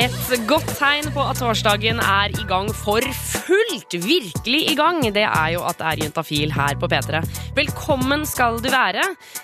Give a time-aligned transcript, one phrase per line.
[0.00, 5.26] Et godt tegn på at torsdagen er i gang for fullt, virkelig i gang, det
[5.26, 7.20] er jo at det er Juntafil her på P3.
[7.58, 9.02] Velkommen skal du være.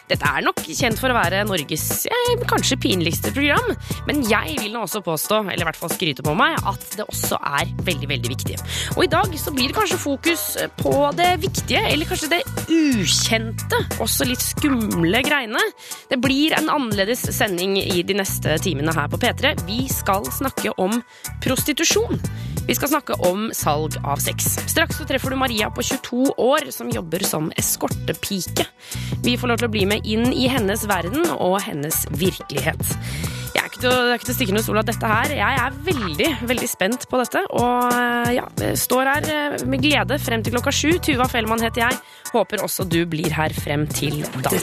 [0.08, 3.68] Dette er nok kjent for å være Norges eh, kanskje pinligste program,
[4.08, 7.04] men jeg vil nå også påstå, eller i hvert fall skryte på meg, at det
[7.04, 8.56] også er veldig, veldig viktig.
[8.96, 10.46] Og i dag så blir det kanskje fokus
[10.80, 12.40] på det viktige, eller kanskje det
[12.72, 15.68] ukjente, også litt skumle greiene.
[16.08, 19.52] Det blir en annerledes sending i de neste timene her på P3.
[19.68, 20.45] Vi skal snakke
[20.76, 21.02] om
[21.44, 22.20] prostitusjon.
[22.66, 24.56] Vi skal snakke om salg av sex.
[24.66, 28.66] Straks så treffer du Maria på 22 år som jobber som eskortepike.
[29.22, 32.82] Vi får lov til å bli med inn i hennes verden og hennes virkelighet.
[33.76, 35.58] Er ikke til det er ikke til å stikke under stol at dette her Jeg
[35.60, 37.42] er veldig, veldig spent på dette.
[37.60, 37.98] Og
[38.32, 38.46] ja,
[38.80, 40.94] står her eh, med glede frem til klokka sju.
[41.04, 41.98] Tuva Fellmann heter jeg.
[42.32, 44.54] Håper også du blir her frem til da.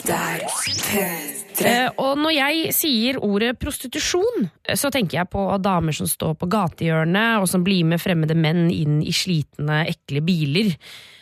[1.62, 6.34] Eh, og når jeg sier ordet prostitusjon, eh, så tenker jeg på damer som står
[6.42, 10.74] på gatehjørnet, og som blir med fremmede menn inn i slitne, ekle biler.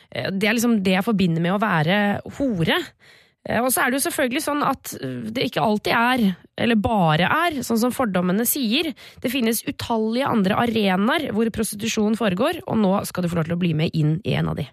[0.08, 2.80] Eh, Det er liksom det jeg forbinder med å være hore.
[3.48, 6.26] Eh, Og så er det jo selvfølgelig sånn at eh, det ikke alltid er,
[6.62, 8.92] eller bare er, sånn som fordommene sier.
[9.22, 13.58] Det finnes utallige andre arenaer hvor prostitusjon foregår, og nå skal du få lov til
[13.58, 14.68] å bli med inn i en av de.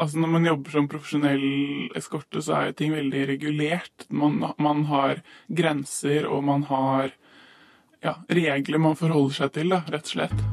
[0.00, 1.42] Altså Når man jobber som profesjonell
[1.96, 4.06] eskorte, så er jo ting veldig regulert.
[4.08, 5.20] Man, man har
[5.52, 7.12] grenser, og man har
[8.02, 10.51] ja, regler man forholder seg til, da, rett og slett.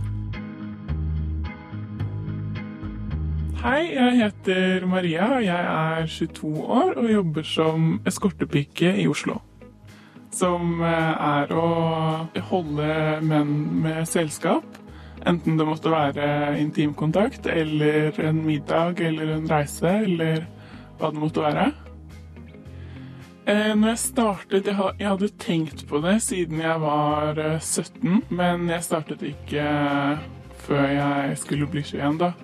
[3.60, 5.26] Hei, jeg heter Maria.
[5.44, 9.42] Jeg er 22 år og jobber som eskortepike i Oslo.
[10.32, 11.66] Som eh, er å
[12.54, 12.88] holde
[13.28, 13.52] menn
[13.84, 14.64] med selskap.
[15.28, 20.46] Enten det måtte være intimkontakt eller en middag eller en reise eller
[21.02, 21.70] hva det måtte være.
[23.44, 28.70] Eh, Når jeg startet jeg hadde tenkt på det siden jeg var eh, 17, men
[28.72, 30.30] jeg startet ikke eh,
[30.64, 32.38] før jeg skulle bli 21, da.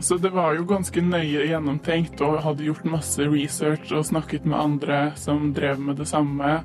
[0.00, 4.58] Så det var jo ganske nøye gjennomtenkt og hadde gjort masse research og snakket med
[4.58, 6.58] andre som drev med det samme.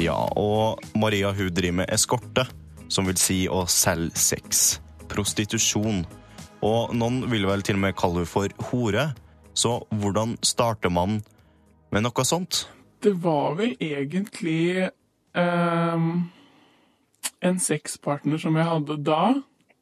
[0.00, 2.46] Ja, og Maria hun driver med eskorte,
[2.88, 4.80] som vil si å selge sex.
[5.12, 6.04] Prostitusjon.
[6.62, 9.10] Og noen vil vel til og med kalle henne for hore.
[9.54, 11.20] Så hvordan starter man
[11.92, 12.66] med noe sånt?
[13.02, 14.88] Det var vel egentlig
[15.34, 16.30] um,
[17.42, 19.24] en sexpartner som jeg hadde da,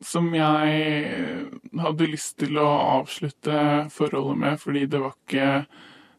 [0.01, 1.49] som jeg
[1.81, 2.69] hadde lyst til å
[3.01, 5.51] avslutte forholdet med fordi det var ikke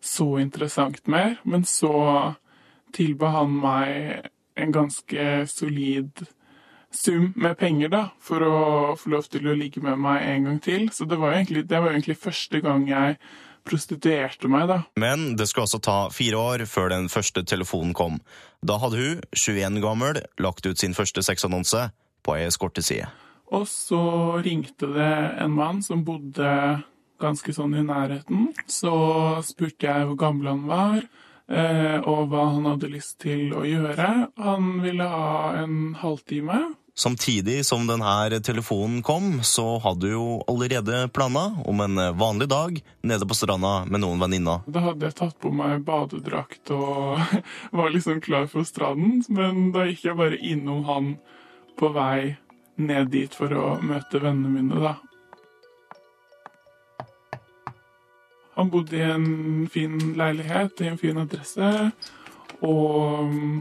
[0.02, 1.40] så interessant mer.
[1.44, 1.94] Men så
[2.96, 6.26] tilba han meg en ganske solid
[6.92, 8.58] sum med penger da, for å
[9.00, 10.90] få lov til å ligge med meg en gang til.
[10.92, 13.18] Så det var egentlig, det var egentlig første gang jeg
[13.68, 14.80] prostituerte meg, da.
[15.00, 18.20] Men det skulle altså ta fire år før den første telefonen kom.
[18.66, 21.90] Da hadde hun, 21 gammel, lagt ut sin første sexannonse
[22.26, 23.10] på ei eskorteside.
[23.52, 24.04] Og så
[24.44, 25.14] ringte det
[25.44, 26.82] en mann som bodde
[27.22, 28.52] ganske sånn i nærheten.
[28.72, 28.94] Så
[29.46, 31.02] spurte jeg hvor gammel han var,
[31.52, 34.12] eh, og hva han hadde lyst til å gjøre.
[34.42, 36.64] Han ville ha en halvtime.
[37.02, 43.28] Samtidig som denne telefonen kom, så hadde jo allerede planer om en vanlig dag nede
[43.28, 44.66] på stranda med noen venninner.
[44.68, 47.22] Da hadde jeg tatt på meg badedrakt og
[47.80, 49.24] var liksom klar for stranden.
[49.32, 51.14] Men da gikk jeg bare innom han
[51.80, 52.36] på vei
[52.76, 54.96] ned dit for å møte vennene mine, da.
[58.56, 61.70] Han bodde i en fin leilighet i en fin adresse,
[62.62, 63.60] og mm,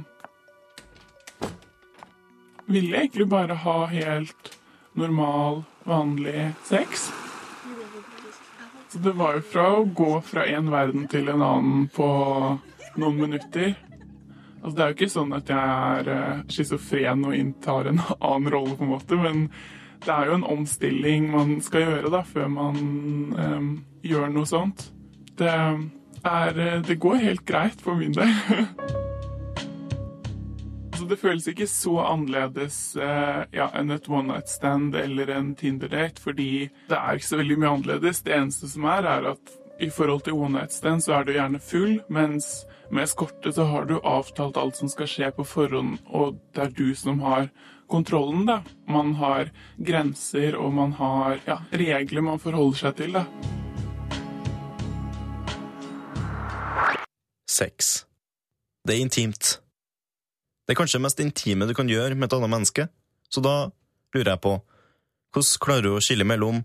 [2.70, 4.50] ville egentlig bare ha helt
[4.98, 7.10] normal, vanlig sex.
[8.90, 12.08] Så det var jo fra å gå fra en verden til en annen på
[12.98, 13.76] noen minutter.
[14.60, 15.58] Altså, det er jo ikke sånn at jeg
[15.98, 19.46] er uh, schizofren og inntar en annen rolle, på en måte, men
[20.04, 22.80] det er jo en omstilling man skal gjøre da, før man
[23.36, 23.70] um,
[24.04, 24.90] gjør noe sånt.
[25.40, 28.32] Det, er, eh, det går helt greit for min del.
[31.00, 35.54] Så det føles ikke så annerledes uh, ja, enn et one night stand eller en
[35.56, 38.20] Tinder-date, fordi det er ikke så veldig mye annerledes.
[38.26, 41.32] Det eneste som er, er at i forhold til one night stand så er du
[41.32, 45.96] gjerne full, mens med eskorte så har du avtalt alt som skal skje på forhånd,
[46.06, 47.48] og det er du som har
[47.90, 48.60] kontrollen, da.
[48.88, 53.24] Man har grenser, og man har ja, regler man forholder seg til, da.
[57.50, 58.04] Sex.
[58.86, 59.56] Det er intimt.
[60.66, 62.88] Det er kanskje det mest intime du kan gjøre med et annet menneske,
[63.30, 63.54] så da
[64.14, 64.58] lurer jeg på
[65.30, 66.64] hvordan klarer du å skille mellom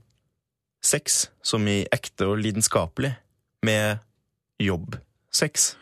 [0.85, 3.15] sex som i ekte og lidenskapelig,
[3.65, 3.97] med
[4.61, 5.73] jobbsex?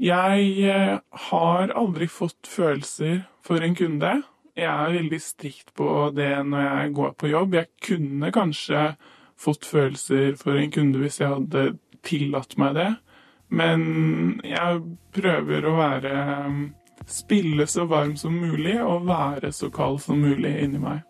[0.00, 0.98] Jeg eh,
[1.28, 4.12] har aldri fått følelser for en kunde.
[4.56, 7.56] Jeg er veldig strikt på det når jeg går på jobb.
[7.56, 8.90] Jeg kunne kanskje
[9.40, 11.64] fått følelser for en kunde hvis jeg hadde
[12.06, 12.90] tillatt meg det.
[13.50, 13.80] Men
[14.46, 14.84] jeg
[15.16, 16.14] prøver å være
[17.10, 21.00] Spille så varm som mulig og være så kald som mulig inni meg.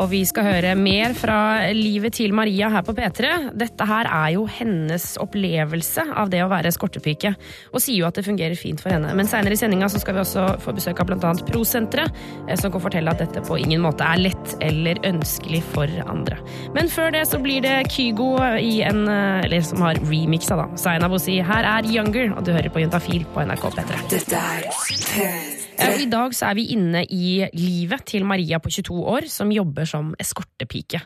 [0.00, 1.38] Og vi skal høre mer fra
[1.76, 3.52] livet til Maria her på P3.
[3.60, 7.34] Dette her er jo hennes opplevelse av det å være eskortepike,
[7.74, 9.12] og sier jo at det fungerer fint for henne.
[9.16, 11.34] Men seinere i sendinga skal vi også få besøk av bl.a.
[11.50, 12.16] Prosenteret,
[12.46, 16.40] eh, som kan fortelle at dette på ingen måte er lett eller ønskelig for andre.
[16.76, 20.68] Men før det så blir det Kygo i en eh, Eller som har remixa, da.
[20.80, 21.38] Zainab Osi.
[21.44, 24.04] Her er Younger, og du hører på Juntafil på NRK P3.
[24.16, 25.26] Dette er P3.
[25.26, 29.52] Ja, I dag så er vi inne i livet til Maria på 22 år, som
[29.52, 31.00] jobber som eskortepike.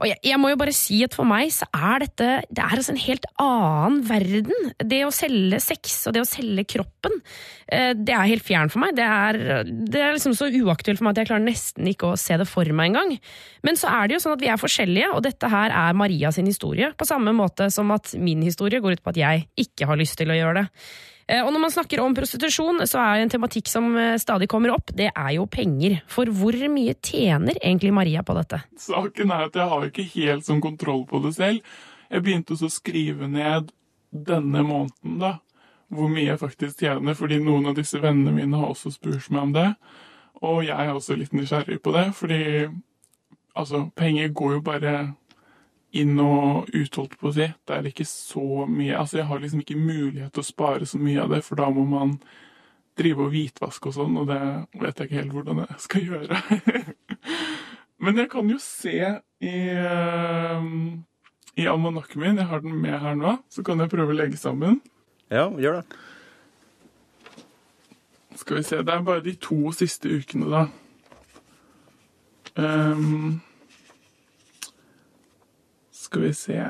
[0.00, 2.74] Og jeg, jeg, må jo bare si at for meg så er dette det er
[2.76, 4.70] altså en helt annen verden.
[4.82, 7.16] Det å selge sex og det å selge kroppen,
[7.70, 8.96] eh, det er helt fjern for meg.
[8.98, 12.20] Det er, det er liksom så uaktuelt for meg at jeg klarer nesten ikke å
[12.20, 13.16] se det for meg engang.
[13.66, 16.32] Men så er det jo sånn at vi er forskjellige, og dette her er Maria
[16.34, 16.92] sin historie.
[16.98, 20.18] På samme måte som at min historie går ut på at jeg ikke har lyst
[20.20, 20.70] til å gjøre det.
[21.26, 24.74] Eh, og når man snakker om prostitusjon, så er en tematikk som eh, stadig kommer
[24.76, 25.98] opp, det er jo penger.
[26.10, 28.62] For hvor mye tjener egentlig Maria på dette?
[28.78, 31.76] Saken er at jeg har ikke helt sånn kontroll på det selv.
[32.12, 33.72] Jeg begynte å skrive ned
[34.14, 35.32] denne måneden, da,
[35.92, 39.48] hvor mye jeg faktisk tjener, fordi noen av disse vennene mine har også spurt meg
[39.48, 39.68] om det.
[40.46, 42.40] Og jeg er også litt nysgjerrig på det, fordi
[43.56, 44.94] altså, penger går jo bare
[45.96, 47.46] inn og ut, holdt på å si.
[47.66, 51.00] Det er ikke så mye Altså, jeg har liksom ikke mulighet til å spare så
[51.00, 52.16] mye av det, for da må man
[52.96, 54.40] drive og hvitvaske og sånn, og det
[54.80, 56.40] vet jeg ikke helt hvordan jeg skal gjøre.
[58.04, 60.66] Men jeg kan jo se i, uh,
[61.56, 64.40] i almanakken min, jeg har den med her nå, så kan jeg prøve å legge
[64.40, 64.80] sammen.
[65.32, 66.00] Ja, gjør det.
[68.36, 70.66] Skal vi se, det er bare de to siste ukene, da.
[72.56, 73.40] Um,
[76.06, 76.62] skal vi se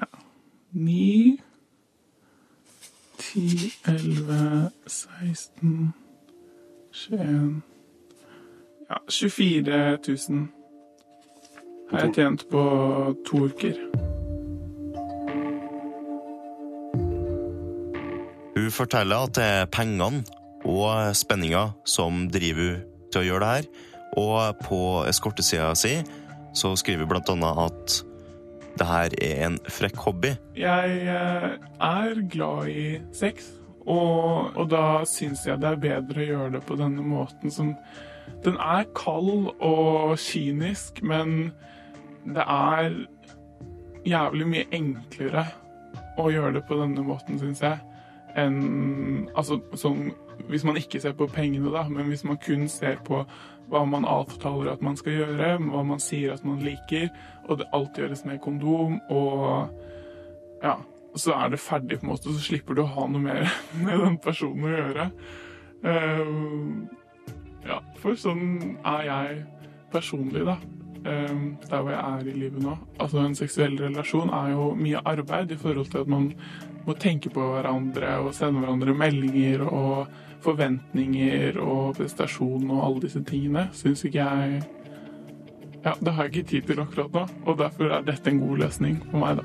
[0.77, 1.41] Ni,
[3.19, 5.93] ti, elleve, 16,
[6.93, 7.63] 21
[8.91, 10.49] Ja, 24 000
[11.91, 12.63] har jeg tjent på
[13.27, 13.77] to uker.
[18.57, 20.25] Hun forteller at det er pengene
[20.67, 22.83] og spenninga som driver hun
[23.13, 23.71] til å gjøre det her.
[24.19, 25.99] Og på eskortesida si
[26.57, 28.03] så skriver hun blant annet at
[28.79, 30.35] det her er en frekk hobby.
[30.57, 31.49] Jeg eh,
[31.81, 33.49] er glad i sex,
[33.87, 37.75] og, og da syns jeg det er bedre å gjøre det på denne måten som
[38.43, 41.53] Den er kald og kynisk, men
[42.27, 42.91] det er
[44.07, 45.47] jævlig mye enklere
[46.19, 47.79] å gjøre det på denne måten, syns jeg,
[48.37, 50.11] enn Altså sånn
[50.51, 53.23] Hvis man ikke ser på pengene, da, men hvis man kun ser på
[53.71, 57.09] hva man avtaler at man skal gjøre, hva man sier at man liker,
[57.47, 59.71] og det alt gjøres med kondom, og
[60.63, 60.77] ja,
[61.17, 63.51] så er det ferdig, på en måte, så slipper du å ha noe mer
[63.85, 65.11] med den personen å gjøre.
[65.87, 67.05] Uh,
[67.67, 69.39] ja, for sånn er jeg
[69.93, 70.59] personlig, da.
[71.07, 72.77] Uh, der hvor jeg er i livet nå.
[72.99, 76.33] Altså En seksuell relasjon er jo mye arbeid i forhold til at man
[76.87, 80.07] må tenke på hverandre og sende hverandre meldinger og
[80.45, 84.61] forventninger og prestasjon og alle disse tingene, syns ikke jeg
[85.87, 88.59] Ja, det har jeg ikke tid til akkurat nå, og derfor er dette en god
[88.65, 89.45] løsning for meg, da.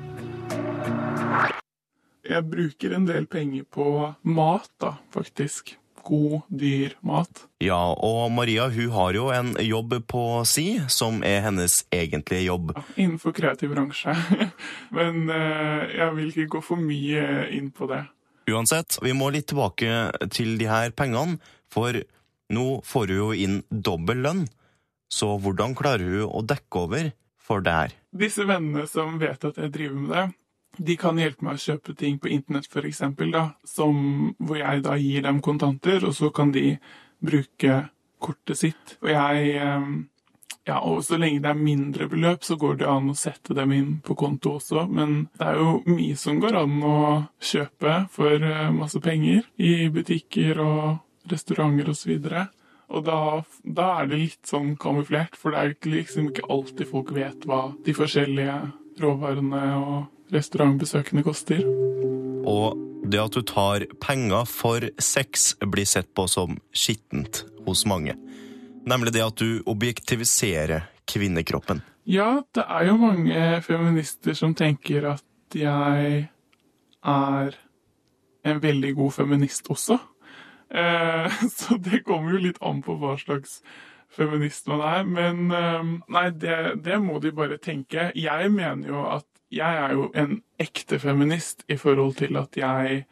[2.26, 3.84] Jeg bruker en del penger på
[4.26, 5.76] mat, da, faktisk.
[6.02, 7.44] God, dyr mat.
[7.62, 12.72] Ja, og Maria hun har jo en jobb på si, som er hennes egentlige jobb.
[12.74, 14.16] Ja, innenfor kreativ bransje.
[14.96, 18.00] Men uh, jeg vil ikke gå for mye inn på det.
[18.50, 21.38] Uansett, vi må litt tilbake til de her pengene,
[21.70, 21.94] for
[22.50, 24.42] nå får hun jo inn dobbel lønn.
[25.12, 27.10] Så hvordan klarer hun å dekke over
[27.42, 27.96] for det her?
[28.16, 30.26] Disse vennene som vet at jeg driver med det,
[30.88, 33.34] de kan hjelpe meg å kjøpe ting på internett, eksempel,
[33.76, 36.78] hvor jeg da gir dem kontanter, og så kan de
[37.20, 37.82] bruke
[38.22, 38.96] kortet sitt.
[39.02, 39.90] Og jeg eh,
[40.64, 43.72] ja, og så lenge det er mindre beløp, så går det an å sette dem
[43.74, 44.86] inn på konto også.
[44.88, 46.98] Men det er jo mye som går an å
[47.42, 52.14] kjøpe for eh, masse penger i butikker og restauranter osv.
[52.92, 53.18] Og, da,
[53.64, 57.70] da, er det litt sånn kamuflert, for det er liksom ikke alltid folk vet hva
[57.86, 58.56] de forskjellige
[59.00, 61.62] råvarene og restaurantbesøkene koster.
[62.44, 62.76] Og
[63.08, 68.14] det at du tar penger for sex, blir sett på som skittent hos mange.
[68.88, 71.82] Nemlig det at du objektiviserer kvinnekroppen.
[72.04, 76.26] Ja, det er jo mange feminister som tenker at jeg
[77.02, 77.58] er
[78.42, 80.00] en veldig god feminist også.
[80.74, 83.60] Eh, så det kommer jo litt an på hva slags
[84.12, 85.04] feminist man er.
[85.08, 88.10] Men eh, nei, det, det må de bare tenke.
[88.18, 93.04] Jeg mener jo at jeg er jo en ekte feminist i forhold til at jeg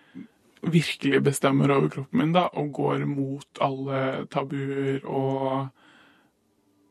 [0.61, 5.69] virkelig bestemmer over kroppen min da, og går mot alle tabuer og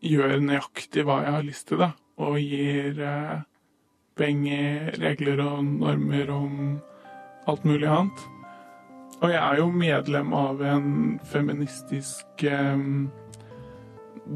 [0.05, 1.91] gjør nøyaktig hva jeg har lyst til, da.
[2.21, 3.37] Og gir eh,
[4.19, 6.59] penger, regler og normer om
[7.49, 8.38] alt mulig annet.
[9.19, 10.91] Og jeg er jo medlem av en
[11.27, 12.83] feministisk eh,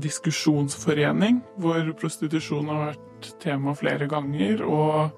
[0.03, 4.63] diskusjonsforening hvor prostitusjon har vært tema flere ganger.
[4.67, 5.13] Og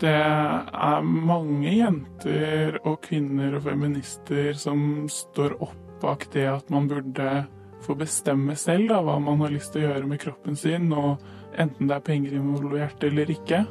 [0.00, 6.88] det er mange jenter og kvinner og feminister som står opp bak det at man
[6.90, 7.44] burde
[7.84, 11.20] få bestemme selv da, hva man har lyst til å gjøre med kroppen sin, og
[11.60, 13.64] enten det er penger involvert eller ikke.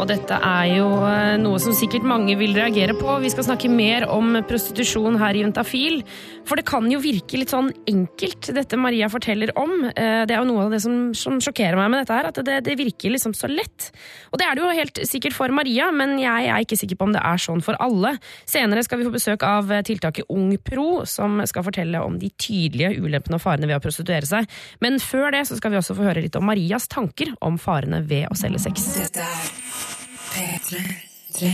[0.00, 3.18] Og dette er jo eh, noe som sikkert mange vil reagere på.
[3.20, 6.00] Vi skal snakke mer om prostitusjon her i Juntafil.
[6.48, 9.84] For det kan jo virke litt sånn enkelt, dette Maria forteller om.
[9.90, 12.40] Eh, det er jo noe av det som, som sjokkerer meg med dette her, at
[12.46, 13.90] det, det, virker liksom så lett.
[14.32, 17.10] Og det er det jo helt sikkert for Maria, men jeg er ikke sikker på
[17.10, 18.16] om det er sånn for alle.
[18.48, 22.96] Senere skal vi få besøk av tiltaket Ung Pro, som skal fortelle om de tydelige
[23.04, 24.48] ulempene og farene ved å prostituere seg.
[24.80, 28.00] Men før det så skal vi også få høre litt om Marias tanker om farene
[28.08, 28.94] ved å selge sex.
[28.96, 29.69] Dette er P3.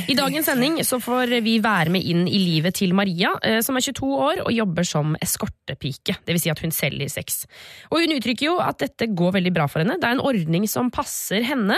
[0.08, 3.76] I dagens sending så får vi være med inn i livet til Maria, eh, som
[3.76, 6.16] er 22 år og jobber som eskortepike.
[6.26, 6.46] Dvs.
[6.46, 7.42] Si at hun selger sex.
[7.90, 9.98] Og hun uttrykker jo at dette går veldig bra for henne.
[10.00, 11.76] Det er en ordning som passer henne.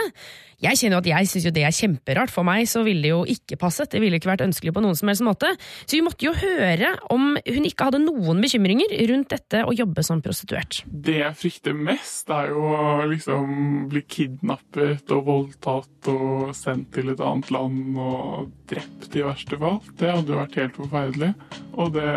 [0.59, 2.33] Jeg kjenner jo at jeg syns det er kjemperart.
[2.35, 3.93] For meg så ville det jo ikke passet.
[3.93, 5.53] Det ville ikke vært ønskelig på noen som helst måte.
[5.85, 10.03] Så vi måtte jo høre om hun ikke hadde noen bekymringer rundt dette å jobbe
[10.03, 10.81] som prostituert.
[10.91, 17.15] Det jeg frykter mest, er jo å liksom bli kidnappet og voldtatt og sendt til
[17.15, 19.79] et annet land og drept i verste fall.
[19.95, 21.33] Det hadde jo vært helt forferdelig.
[21.79, 22.13] Og det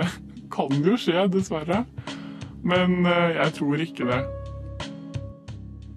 [0.51, 1.83] kan jo skje, dessverre.
[2.65, 4.23] Men eh, jeg tror ikke det.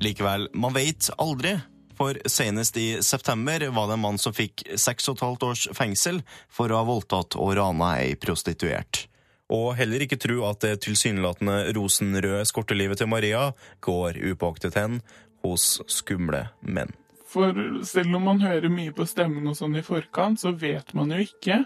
[0.04, 1.56] Likevel, man veit aldri.
[1.94, 5.66] For senest i september var det en mann som fikk seks og et halvt års
[5.78, 9.06] fengsel for å ha voldtatt og rana ei prostituert.
[9.52, 13.50] Og heller ikke tro at det tilsynelatende rosenrøde eskortelivet til Maria
[13.84, 15.00] går upåaktet hen
[15.44, 16.90] hos skumle menn.
[17.28, 17.54] For
[17.86, 21.20] selv om man hører mye på stemmen og sånn i forkant, så vet man jo
[21.26, 21.64] ikke.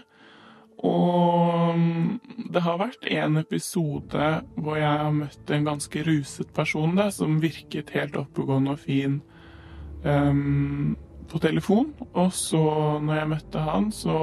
[0.85, 1.75] Og
[2.53, 7.41] det har vært en episode hvor jeg har møtt en ganske ruset person da, som
[7.43, 9.19] virket helt oppegående og fin
[10.03, 10.97] um,
[11.29, 11.93] på telefon.
[12.13, 12.63] Og så,
[13.03, 14.17] når jeg møtte han, så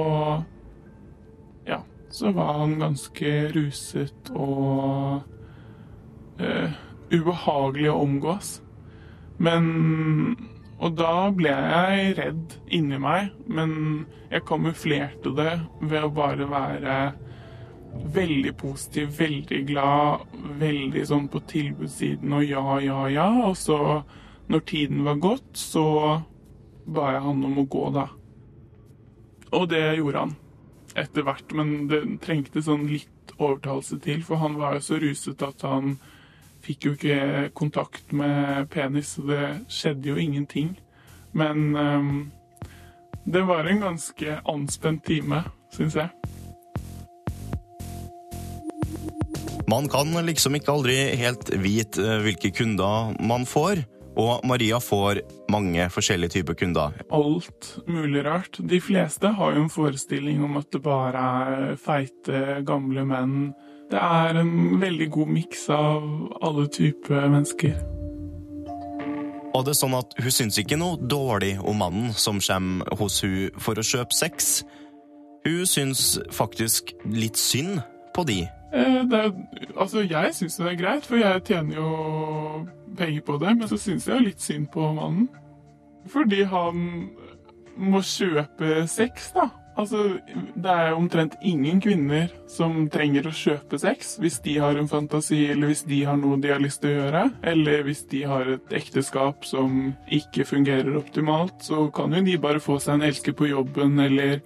[1.67, 5.21] Ja, så var han ganske ruset og
[6.39, 6.77] uh,
[7.11, 8.61] ubehagelig å omgås.
[9.37, 10.37] Men
[10.79, 16.97] Og da ble jeg redd inni meg, men jeg kamuflerte det ved å bare være
[18.13, 20.27] veldig positiv, veldig glad,
[20.59, 23.27] veldig sånn på tilbudssiden og ja, ja, ja.
[23.47, 23.79] Og så
[24.47, 25.85] når tiden var gått, så
[26.87, 28.07] ba jeg han om å gå, da.
[29.55, 30.35] Og det gjorde han
[30.97, 35.43] etter hvert, men det trengte sånn litt overtalelse til, for han var jo så ruset
[35.45, 35.97] at han
[36.63, 40.73] fikk jo ikke kontakt med penis, så det skjedde jo ingenting.
[41.37, 42.31] Men um,
[43.27, 45.43] det var en ganske anspent time,
[45.75, 46.09] syns jeg.
[49.67, 53.83] Man kan liksom ikke aldri helt vite eh, hvilke kunder man får.
[54.17, 55.21] Og Maria får
[55.53, 56.95] mange forskjellige typer kunder.
[57.13, 58.57] Alt mulig rart.
[58.57, 63.51] De fleste har jo en forestilling om at det bare er feite, gamle menn.
[63.91, 66.01] Det er en veldig god miks av
[66.41, 67.77] alle typer mennesker.
[69.55, 73.21] Og det er sånn at hun syns ikke noe dårlig om mannen som kommer hos
[73.25, 74.61] hun for å kjøpe sex.
[75.47, 77.79] Hun syns faktisk litt synd
[78.13, 78.43] på de.
[78.73, 79.31] Eh, det er,
[79.77, 81.91] altså, jeg syns det er greit, for jeg tjener jo
[82.97, 83.53] penger på det.
[83.59, 85.29] Men så syns jeg litt synd på mannen.
[86.07, 86.83] Fordi han
[87.77, 89.49] må kjøpe sex, da.
[89.77, 90.17] Altså,
[90.57, 95.43] det er omtrent ingen kvinner som trenger å kjøpe sex hvis de har en fantasi,
[95.51, 98.49] eller hvis de har noe de har lyst til å gjøre, eller hvis de har
[98.55, 103.37] et ekteskap som ikke fungerer optimalt, så kan jo de bare få seg en elsker
[103.37, 104.41] på jobben, eller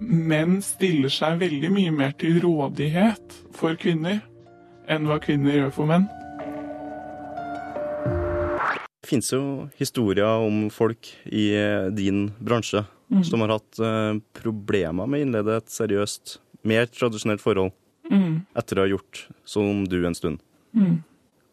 [0.00, 4.22] Menn stiller seg veldig mye mer til rådighet for kvinner
[4.88, 6.06] enn hva kvinner gjør for menn.
[9.00, 13.24] Det finnes jo historier om folk i eh, din bransje Mm.
[13.26, 17.72] som har hatt eh, problemer med å innlede et seriøst, mer tradisjonelt forhold
[18.06, 18.44] Mm.
[18.54, 20.38] etter å ha gjort som du en stund.
[20.76, 21.02] Mm.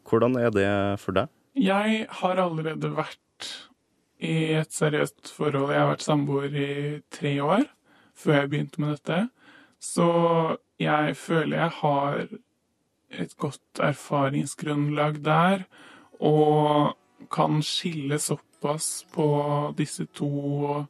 [0.06, 1.30] Hvordan er det for deg?
[1.56, 3.50] Jeg har allerede vært
[4.22, 5.72] i et seriøst forhold.
[5.74, 7.66] Jeg har vært samboer i tre år
[8.16, 9.30] før jeg begynte med dette.
[9.82, 12.27] Så jeg føler jeg har
[13.18, 15.66] et godt erfaringsgrunnlag der,
[16.22, 16.94] og
[17.32, 19.28] kan skille såpass på
[19.78, 20.86] disse to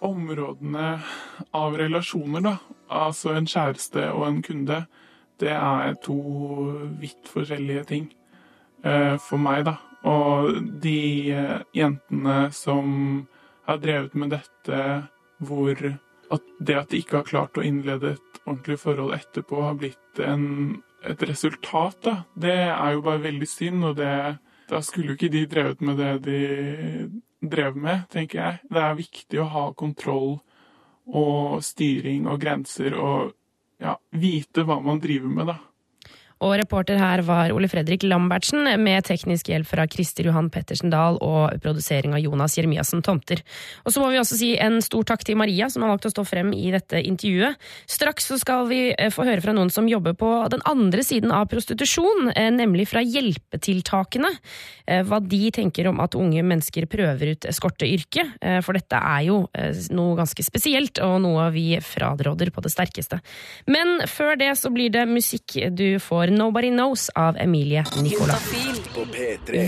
[0.00, 0.88] områdene
[1.50, 2.56] av relasjoner, da.
[2.88, 4.82] Altså en kjæreste og en kunde.
[5.38, 6.18] Det er to
[6.98, 8.08] vidt forskjellige ting
[8.84, 9.76] eh, for meg, da.
[10.08, 10.98] Og de
[11.34, 13.26] eh, jentene som
[13.68, 14.82] har drevet med dette
[15.38, 15.78] hvor
[16.28, 20.20] at det at de ikke har klart å innlede et ordentlig forhold etterpå, har blitt
[20.24, 22.14] en, et resultat, da.
[22.34, 24.12] Det er jo bare veldig synd, og det
[24.68, 26.38] Da skulle jo ikke de drevet med det de
[27.40, 28.60] drev med, tenker jeg.
[28.68, 30.38] Det er viktig å ha kontroll
[31.08, 33.32] og styring og grenser og
[33.80, 35.56] ja, vite hva man driver med, da.
[36.44, 41.18] Og reporter her var Ole Fredrik Lambertsen, med teknisk hjelp fra Christer Johan Pettersen Dahl
[41.24, 43.42] og produsering av Jonas Jeremiassen Tomter.
[43.84, 46.12] Og så må vi også si en stor takk til Maria, som har valgt å
[46.12, 47.58] stå frem i dette intervjuet.
[47.90, 51.34] Straks så skal vi eh, få høre fra noen som jobber på den andre siden
[51.34, 54.30] av prostitusjon, eh, nemlig fra hjelpetiltakene.
[54.86, 58.38] Eh, hva de tenker om at unge mennesker prøver ut eskorteyrket.
[58.64, 59.36] For dette er jo
[59.94, 63.18] noe ganske spesielt, og noe vi fraråder på det sterkeste.
[63.70, 68.38] Men før det så blir det musikk du får 'Nobody Knows' av Emilie Nicola.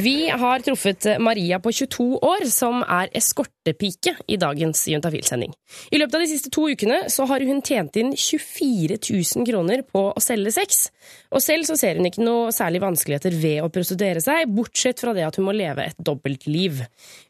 [0.02, 5.52] Vi har truffet Maria på 22 år, som er eskortepike i dagens Juntafil-sending.
[5.90, 9.84] I løpet av de siste to ukene så har hun tjent inn 24 000 kroner
[9.86, 10.88] på å selge sex.
[11.30, 15.14] Og selv så ser hun ikke noe særlig vanskeligheter ved å prostituere seg, bortsett fra
[15.16, 16.84] det at hun må leve et dobbeltliv.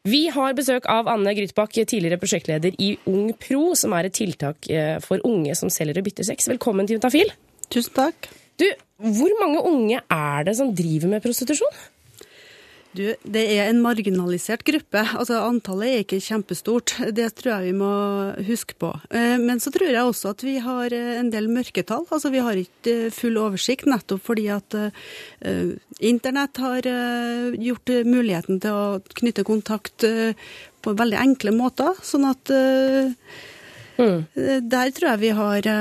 [0.07, 4.69] Vi har besøk av Anne Grytbakk, tidligere prosjektleder i Ung Pro, som er et tiltak
[4.71, 6.49] eh, for unge som selger og bytter sex.
[6.51, 7.35] Velkommen til Juntafil.
[7.71, 8.40] Tusen takk.
[8.59, 8.67] Du,
[9.01, 11.81] hvor mange unge er det som driver med prostitusjon?
[12.91, 14.99] Du, det er en marginalisert gruppe.
[15.15, 16.91] Altså, Antallet er ikke kjempestort.
[17.15, 17.91] Det tror jeg vi må
[18.49, 18.89] huske på.
[19.15, 22.03] Eh, men så tror jeg også at vi har eh, en del mørketall.
[22.11, 24.75] Altså, Vi har ikke eh, full oversikt, nettopp fordi at
[26.01, 26.85] internett har
[27.55, 31.97] gjort muligheten til å knytte kontakt på veldig enkle måter.
[32.05, 32.51] Sånn at
[34.01, 34.69] mm.
[34.69, 35.71] der tror jeg vi har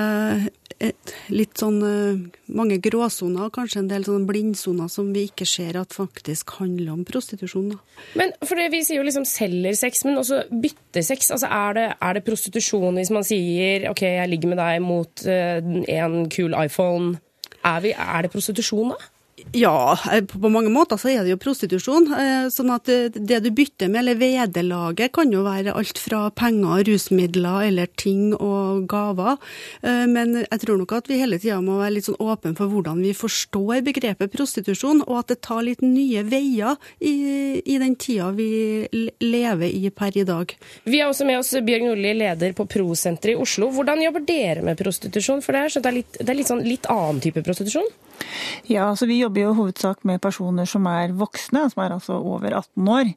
[0.80, 2.20] et, litt sånn eh,
[2.56, 6.94] mange gråsoner og kanskje en del sånne blindsoner som vi ikke ser at faktisk handler
[6.94, 7.74] om prostitusjon.
[7.74, 7.80] Da.
[8.18, 11.30] Men for det, Vi sier jo liksom selger sex, men også byttesex.
[11.37, 15.26] Altså, er, det, er det prostitusjon hvis man sier OK, jeg ligger med deg mot
[15.26, 15.61] uh,
[16.00, 17.18] en kul iPhone?
[17.61, 19.10] Er, vi, er det prostitusjon da?
[19.53, 22.07] Ja, eh, på mange måter så er det jo prostitusjon.
[22.15, 26.29] Eh, sånn at eh, det du bytter med, eller vederlaget, kan jo være alt fra
[26.31, 29.39] penger, rusmidler eller ting og gaver.
[29.83, 33.01] Men jeg tror nok at vi hele tida må være litt sånn åpne for hvordan
[33.03, 37.15] vi forstår begrepet prostitusjon, og at det tar litt nye veier i,
[37.61, 38.87] i den tida vi
[39.25, 40.55] lever i per i dag.
[40.85, 43.71] Vi har også med oss Bjørg Nordli, leder på Prosenteret i Oslo.
[43.75, 45.43] Hvordan jobber dere med prostitusjon?
[45.45, 47.91] For det er, det er, litt, det er litt, sånn, litt annen type prostitusjon?
[48.70, 52.54] Ja, altså Vi jobber jo hovedsak med personer som er voksne, som er altså over
[52.54, 53.14] 18 år.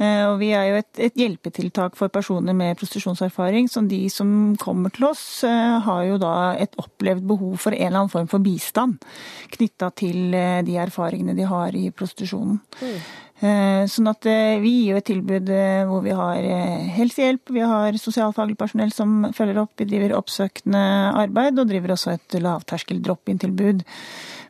[0.00, 3.68] Eh, og Vi er jo et, et hjelpetiltak for personer med prostitusjonserfaring.
[3.68, 7.86] som de som kommer til oss, eh, har jo da et opplevd behov for en
[7.86, 8.98] eller annen form for bistand
[9.52, 12.60] knytta til eh, de erfaringene de har i prostitusjonen.
[12.80, 13.02] Mm.
[13.90, 15.48] Sånn at Vi gir jo et tilbud
[15.90, 16.44] hvor vi har
[16.94, 20.78] helsehjelp, vi har sosialfaglig personell som følger opp, vi driver oppsøkende
[21.10, 23.82] arbeid og driver også et lavterskel drop-in-tilbud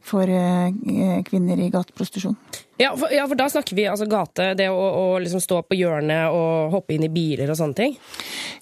[0.02, 2.36] for eh, kvinner i gateprostitusjon.
[2.80, 6.34] Ja, ja, for da snakker vi altså gate, det å, å liksom stå på hjørnet
[6.34, 7.94] og hoppe inn i biler og sånne ting?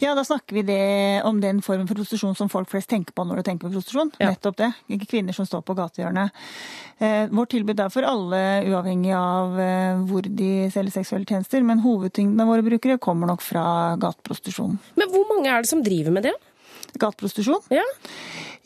[0.02, 0.80] Ja, da snakker vi det,
[1.28, 4.12] om den formen for prostitusjon som folk flest tenker på når de tenker på prostitusjon.
[4.20, 4.34] Ja.
[4.34, 4.70] Nettopp det.
[4.92, 6.36] Ikke kvinner som står på gatehjørnet.
[7.00, 11.64] Eh, vårt tilbud er for alle, uavhengig av eh, hvor de selger seksuelle tjenester.
[11.64, 13.64] Men hovedtyngden av våre brukere kommer nok fra
[14.00, 14.76] gateprostitusjon.
[15.00, 16.36] Men hvor mange er det som driver med det?
[17.00, 17.62] Gateprostitusjon?
[17.72, 17.86] Ja.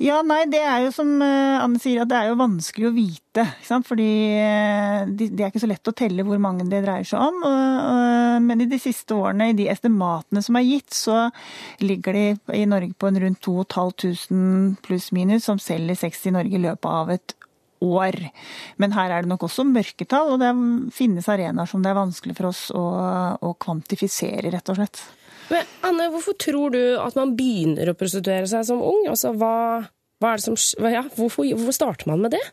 [0.02, 2.94] Ja, nei, det er jo som eh, Anne sier, at det er jo vanskelig å
[2.96, 3.44] vite.
[3.44, 3.86] Ikke sant?
[3.86, 4.08] Fordi
[4.40, 7.46] eh, det er ikke så lett å telle hvor mange det dreier seg om.
[8.44, 11.28] Men i de siste årene, i de estimatene som er gitt, så
[11.78, 12.26] ligger de
[12.58, 17.14] i Norge på en rundt 2500 pluss-minus som selger sex i Norge i løpet av
[17.14, 17.36] et
[17.84, 18.18] år.
[18.76, 20.52] Men her er det nok også mørketall, og det
[20.96, 22.84] finnes arenaer som det er vanskelig for oss å,
[23.38, 25.04] å kvantifisere, rett og slett.
[25.50, 29.04] Men Anne, hvorfor tror du at man begynner å prostituere seg som ung?
[29.10, 29.54] Altså, hva,
[30.22, 30.56] hva som,
[30.88, 32.44] ja, hvorfor, hvorfor starter man med det?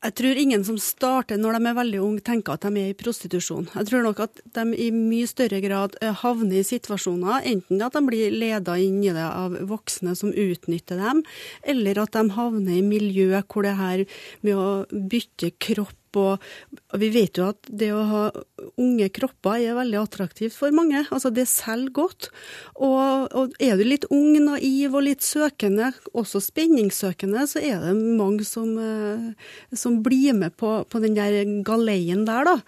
[0.00, 2.96] Jeg tror ingen som starter når de er veldig unge, tenker at de er i
[2.96, 3.66] prostitusjon.
[3.74, 7.98] Jeg tror nok at de i mye større grad eh, havner i situasjoner, enten at
[7.98, 11.20] de blir leda inn i det av voksne som utnytter dem,
[11.68, 14.06] eller at de havner i miljø hvor det her
[14.40, 16.42] med å bytte kropp og,
[16.90, 18.22] og vi vet jo at det å ha
[18.80, 21.04] unge kropper er veldig attraktivt for mange.
[21.10, 22.30] Altså det selger godt.
[22.76, 27.94] Og, og er du litt ung, naiv og litt søkende, også spenningssøkende, så er det
[27.98, 32.58] mange som, eh, som blir med på, på den der galeien der, da.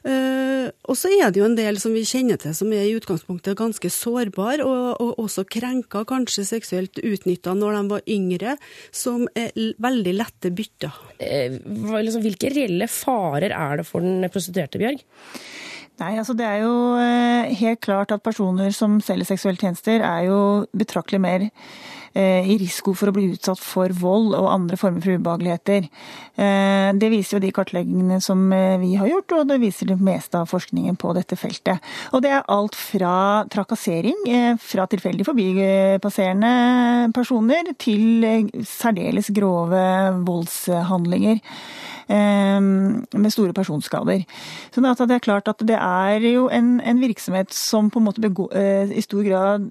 [0.00, 2.94] Uh, og så er det jo en del som vi kjenner til som er i
[2.96, 8.56] utgangspunktet ganske sårbare, og, og også krenka, kanskje seksuelt utnytta når de var yngre,
[8.92, 11.00] som er veldig lette bytter.
[11.20, 15.04] Uh, liksom, hvilke reelle farer er det for den prostituerte, Bjørg?
[16.00, 20.30] Nei, altså Det er jo eh, helt klart at personer som selger seksuelle tjenester, er
[20.30, 20.38] jo
[20.72, 21.50] betraktelig mer
[22.09, 25.86] Eh, i risiko for å bli utsatt for vold og andre former for ubehageligheter.
[26.40, 29.98] Eh, det viser jo de kartleggingene som eh, vi har gjort, og det viser det
[30.02, 31.82] meste av forskningen på dette feltet.
[32.14, 38.24] Og det er alt fra trakassering fra tilfeldig forbipasserende personer til
[38.66, 39.84] særdeles grove
[40.26, 41.40] voldshandlinger
[42.10, 44.24] med store personskader.
[44.74, 48.24] Så det er klart at det er jo en, en virksomhet som på en måte
[48.24, 48.50] begår,
[48.90, 49.70] i stor grad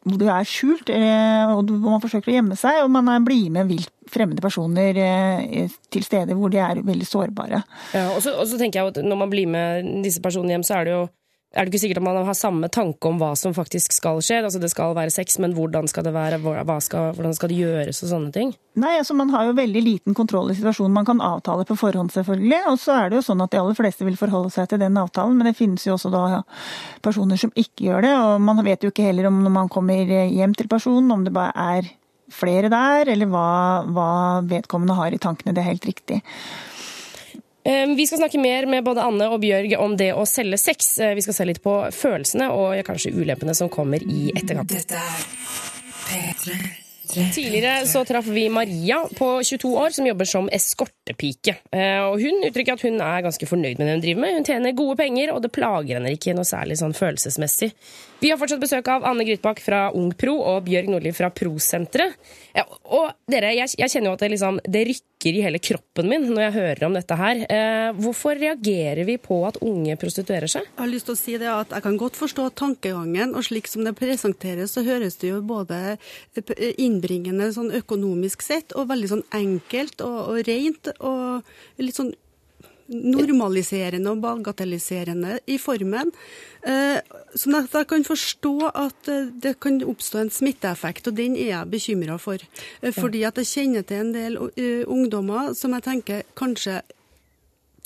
[0.00, 3.68] hvor du er skjult, eh, og man forsøker å gjemme seg, og man blir med
[3.68, 7.60] vilt fremmede personer eh, til steder hvor de er veldig sårbare.
[7.94, 10.66] Ja, og så, og så tenker jeg at Når man blir med disse personene hjem,
[10.66, 11.02] så er det jo
[11.50, 14.38] er det ikke sikkert at man har samme tanke om hva som faktisk skal skje.
[14.44, 16.38] Altså Det skal være sex, men hvordan skal det være,
[16.84, 18.52] skal, hvordan skal det gjøres og sånne ting?
[18.78, 20.94] Nei, altså Man har jo veldig liten kontroll i situasjonen.
[20.94, 22.60] Man kan avtale på forhånd, selvfølgelig.
[22.70, 24.98] Og så er det jo sånn at de aller fleste vil forholde seg til den
[25.00, 26.40] avtalen, men det finnes jo også da ja,
[27.02, 28.14] personer som ikke gjør det.
[28.14, 31.34] Og man vet jo ikke heller om når man kommer hjem til personen, om det
[31.34, 31.90] bare er
[32.30, 33.46] flere der, eller hva,
[33.90, 34.10] hva
[34.46, 35.54] vedkommende har i tankene.
[35.56, 36.22] Det er helt riktig.
[37.64, 40.94] Ehm, vi skal snakke mer med både Anne og Bjørg om det å selge sex.
[40.98, 44.72] Eh, vi skal se litt på følelsene og kanskje ulempene som kommer i etterkant.
[44.72, 45.26] Dette er
[46.08, 46.79] P3.
[47.10, 51.56] Tidligere så traff vi Maria på 22 år som jobber som eskortepike.
[51.72, 54.36] Eh, og Hun uttrykker at hun er ganske fornøyd med det hun driver med.
[54.38, 57.72] Hun tjener gode penger, og det plager henne ikke noe særlig sånn følelsesmessig.
[58.20, 62.18] Vi har fortsatt besøk av Anne Grytbakk fra Ung Pro og Bjørg Nordli fra Prosenteret.
[62.52, 66.08] Ja, og dere, jeg, jeg, kjenner jo at det, liksom, det, rykker i hele kroppen
[66.10, 67.42] min når jeg hører om dette her.
[67.46, 70.66] Eh, hvorfor reagerer vi på at unge prostituerer seg?
[70.66, 73.70] Jeg har lyst til å si det at jeg kan godt forstå tankegangen, og slik
[73.70, 75.96] som det presenteres, så høres det jo både
[77.00, 82.12] innbringende sånn økonomisk sett, og veldig sånn enkelt og, og rent, og litt sånn
[82.90, 86.10] normaliserende og bagatelliserende i formen.
[86.66, 91.52] Eh, at jeg kan forstå at eh, det kan oppstå en smitteeffekt, og den er
[91.52, 92.42] jeg bekymra for.
[92.82, 94.40] Eh, fordi at jeg kjenner til en del
[94.90, 96.80] ungdommer som jeg tenker kanskje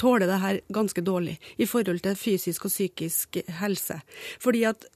[0.00, 4.00] tåler det her ganske dårlig i forhold til fysisk og psykisk helse.
[4.42, 4.88] Fordi at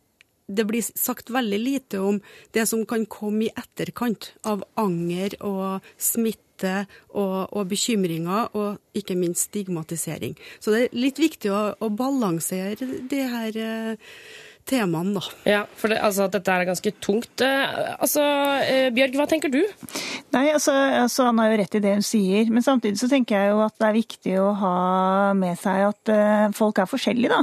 [0.49, 2.21] det blir sagt veldig lite om
[2.57, 9.17] det som kan komme i etterkant av anger og smitte og, og bekymringer, og ikke
[9.19, 10.35] minst stigmatisering.
[10.59, 14.15] Så det er litt viktig å, å balansere det her eh,
[14.69, 15.23] temaene, da.
[15.49, 17.43] Ja, for det, altså, dette er ganske tungt.
[17.45, 18.23] Eh, altså,
[18.65, 19.61] eh, Bjørg, hva tenker du?
[20.35, 23.39] Nei, altså, altså, Han har jo rett i det hun sier, men samtidig så tenker
[23.39, 24.75] jeg jo at det er viktig å ha
[25.39, 27.41] med seg at uh, folk er forskjellige, da.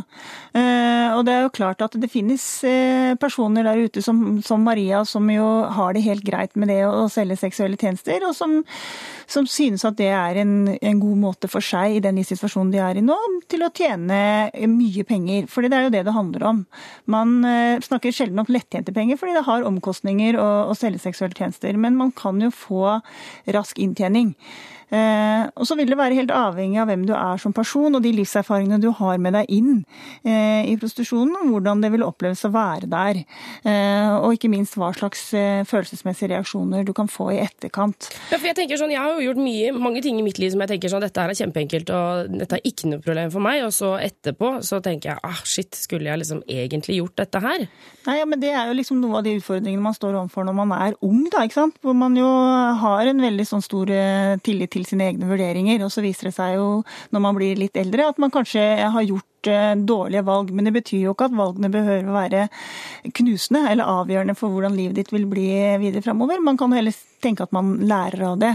[0.56, 4.62] Uh, og det er jo klart at det finnes uh, personer der ute som, som,
[4.66, 8.36] Maria, som jo har det helt greit med det å, å selge seksuelle tjenester, og
[8.38, 8.60] som,
[9.30, 12.82] som synes at det er en, en, god måte for seg i den situasjonen de
[12.84, 13.18] er i nå,
[13.52, 14.20] til å tjene
[14.72, 15.50] mye penger.
[15.52, 16.62] For det er jo det det handler om.
[17.12, 17.15] Man
[17.48, 21.78] eh, snakker sjelden om lettjente penger, fordi det har omkostninger å selge seksuelle tjenester.
[21.80, 23.00] Men man kan jo få
[23.56, 24.36] rask inntjening.
[24.94, 28.04] Eh, og så vil det være helt avhengig av hvem du er som person og
[28.06, 29.72] de livserfaringene du har med deg inn
[30.22, 33.22] eh, i prostitusjonen, og hvordan det vil oppleves å være der.
[33.66, 35.28] Eh, og ikke minst hva slags
[35.70, 38.12] følelsesmessige reaksjoner du kan få i etterkant.
[38.30, 40.54] Ja, for Jeg tenker sånn, jeg har jo gjort mye, mange ting i mitt liv
[40.54, 43.64] som jeg tenker sånn, dette er kjempeenkelt og dette er ikke noe problem for meg.
[43.66, 47.66] Og så etterpå så tenker jeg ah, shit, skulle jeg liksom egentlig gjort dette her?
[48.06, 50.58] Nei, ja, men Det er jo liksom noe av de utfordringene man står overfor når
[50.60, 51.80] man er ung, da, ikke sant?
[51.82, 52.28] hvor man jo
[52.80, 53.90] har en veldig sånn stor
[54.46, 55.84] tillit til sine egne vurderinger.
[55.86, 56.68] Og så viser det seg jo
[57.14, 60.52] når man blir litt eldre at man kanskje har gjort Eh, dårlige valg.
[60.52, 62.46] Men det betyr jo ikke at valgene behøver å være
[63.16, 65.48] knusende eller avgjørende for hvordan livet ditt vil bli
[65.82, 66.42] videre framover.
[66.44, 68.52] Man kan heller tenke at man lærer av det,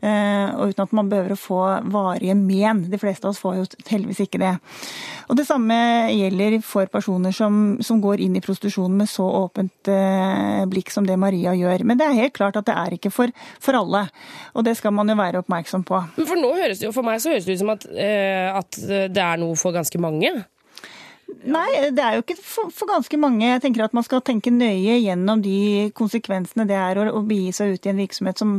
[0.00, 1.60] eh, og uten at man behøver å få
[1.92, 2.84] varige men.
[2.90, 4.54] De fleste av oss får jo heldigvis ikke det.
[5.28, 5.76] Og Det samme
[6.12, 11.06] gjelder for personer som, som går inn i prostitusjon med så åpent eh, blikk som
[11.06, 11.84] det Maria gjør.
[11.84, 14.06] Men det er helt klart at det er ikke for, for alle,
[14.54, 16.02] og det skal man jo være oppmerksom på.
[16.22, 18.78] For nå høres det for meg så høres det ut som at, at
[19.12, 20.32] det er noe for ganske mange?
[21.44, 23.44] Nei, det er jo ikke for, for, ganske mange.
[23.44, 27.52] Jeg tenker at Man skal tenke nøye gjennom de konsekvensene det er å, å begi
[27.54, 28.56] seg ut i en virksomhet som,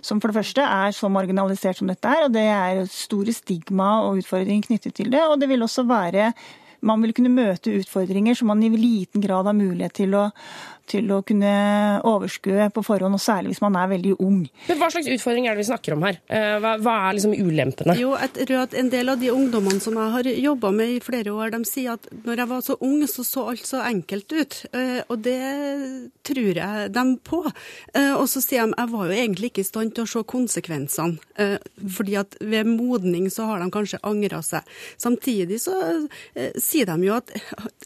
[0.00, 2.26] som, for det første er så marginalisert som dette er.
[2.26, 5.22] og Det er store stigma og utfordringer knyttet til det.
[5.28, 6.32] og det vil også være
[6.84, 10.26] man vil kunne møte utfordringer som man i liten grad har mulighet til å,
[10.90, 11.50] til å kunne
[12.04, 14.42] overskue på forhånd, og særlig hvis man er veldig ung.
[14.68, 16.18] Men Hva slags utfordringer er det vi snakker om her?
[16.28, 17.96] Eh, hva, hva er liksom ulempene?
[17.98, 21.00] Jo, jeg tror at En del av de ungdommene som jeg har jobba med i
[21.04, 24.34] flere år, de sier at når jeg var så ung, så så alt så enkelt
[24.34, 24.58] ut.
[24.76, 25.38] Eh, og det
[26.26, 27.40] tror jeg dem på.
[27.94, 30.24] Eh, og så sier de jeg var jo egentlig ikke i stand til å se
[30.34, 31.16] konsekvensene.
[31.96, 34.66] Fordi at ved modning så har de kanskje angra seg.
[35.00, 35.74] Samtidig så
[36.60, 37.32] sier de jo at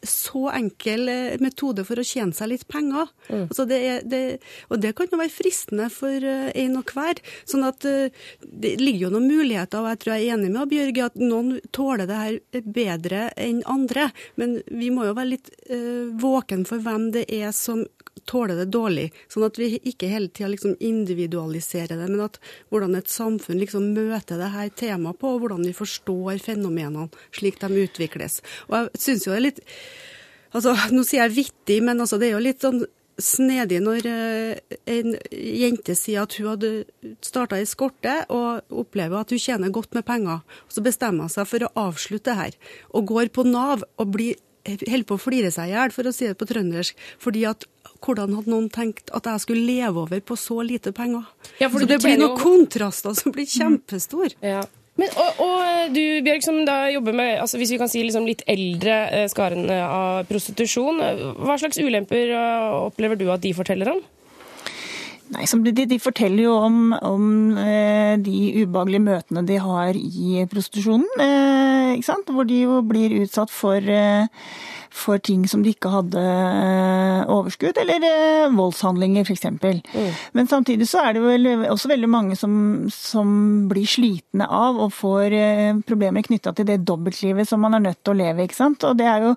[0.06, 1.08] så enkel
[1.42, 3.08] metode for å tjene seg litt penger penger.
[3.28, 3.46] Mm.
[3.48, 7.20] Altså det er, det, og det kan jo være fristende for uh, en og hver.
[7.48, 8.08] sånn at uh,
[8.42, 11.20] det ligger jo noen muligheter, og jeg tror jeg er enig med Bjørg i at
[11.20, 14.10] noen tåler det her bedre enn andre.
[14.36, 17.84] Men vi må jo være litt uh, våken for hvem det er som
[18.28, 19.08] tåler det dårlig.
[19.32, 22.36] Sånn at vi ikke hele tida liksom individualiserer det, men at
[22.72, 27.60] hvordan et samfunn liksom møter det her temaet på, og hvordan vi forstår fenomenene slik
[27.62, 28.42] de utvikles.
[28.68, 29.64] Og jeg synes jo det er litt
[30.52, 32.84] Altså, nå sier jeg vittig, men altså, det er jo litt sånn
[33.18, 36.68] snedig når uh, en jente sier at hun hadde
[37.24, 40.44] starta i skorte og opplever at hun tjener godt med penger.
[40.68, 42.60] Og så bestemmer hun seg for å avslutte det her,
[42.94, 46.14] og går på Nav og blir holder på å flire seg i hjel, for å
[46.14, 46.96] si det på trøndersk.
[47.18, 47.64] fordi at
[48.04, 51.24] hvordan hadde noen tenkt at jeg skulle leve over på så lite penger?
[51.58, 52.42] Ja, så det blir noen jo...
[52.42, 54.36] kontraster som blir kjempestore.
[54.44, 54.62] Ja.
[54.98, 58.26] Men, og, og, du Bjørg, som da jobber med altså hvis vi kan si liksom
[58.26, 60.98] litt eldre eh, skaren av prostitusjon.
[61.38, 64.02] Hva slags ulemper eh, opplever du at de forteller om?
[65.28, 67.24] Nei, de, de, forteller jo om, om
[67.60, 71.08] eh, de ubehagelige møtene de har i prostitusjonen.
[71.20, 72.00] Eh,
[72.32, 74.26] Hvor de jo blir utsatt for eh,
[74.94, 79.44] for ting som de ikke hadde eh, overskudd, eller eh, voldshandlinger f.eks.
[79.50, 80.14] Mm.
[80.36, 82.52] Men samtidig så er det vel også veldig mange som,
[82.92, 83.28] som
[83.70, 88.02] blir slitne av og får eh, problemer knytta til det dobbeltlivet som man er nødt
[88.02, 88.46] til å leve.
[88.46, 88.88] ikke sant?
[88.88, 89.34] Og det er jo,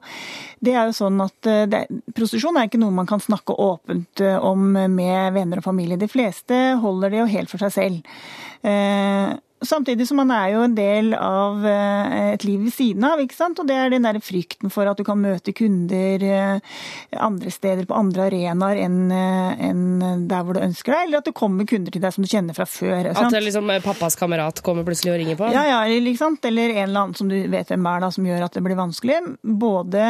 [0.63, 1.85] det er jo sånn at det,
[2.15, 5.99] Prostitusjon er ikke noe man kan snakke åpent om med venner og familie.
[5.99, 9.41] De fleste holder det jo helt for seg selv.
[9.61, 13.19] Samtidig som man er jo en del av eh, et liv ved siden av.
[13.21, 13.59] ikke sant?
[13.61, 16.79] Og det er den der frykten for at du kan møte kunder eh,
[17.21, 21.35] andre steder på andre arenaer enn eh, der hvor du ønsker deg, eller at det
[21.37, 23.11] kommer kunder til deg som du kjenner fra før.
[23.13, 23.37] Sant?
[23.37, 25.51] At liksom pappas kamerat kommer plutselig og ringer på?
[25.53, 26.49] Ja, ja, ikke sant?
[26.49, 28.79] eller en eller annen som du vet hvem er da, som gjør at det blir
[28.79, 29.19] vanskelig.
[29.61, 30.07] Både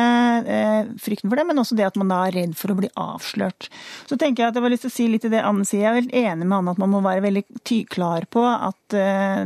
[1.03, 3.67] frykten for det, men også det at man da er redd for å bli avslørt.
[4.07, 5.83] Så tenker jeg at jeg har lyst til å si litt til det Anne sier.
[5.83, 7.45] Jeg er helt enig med Anne at man må være veldig
[7.91, 8.95] klar på at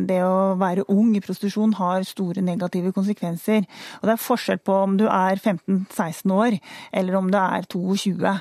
[0.10, 3.66] det å være ung i prostitusjon har store negative konsekvenser.
[4.02, 6.58] Og det er forskjell på om du er 15-16 år
[6.92, 8.36] eller om du er 22.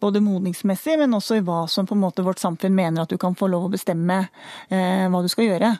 [0.00, 3.18] Både modningsmessig, men også i hva som på en måte vårt samfunn mener at du
[3.20, 4.22] kan få lov å bestemme
[4.70, 5.74] eh, hva du skal gjøre.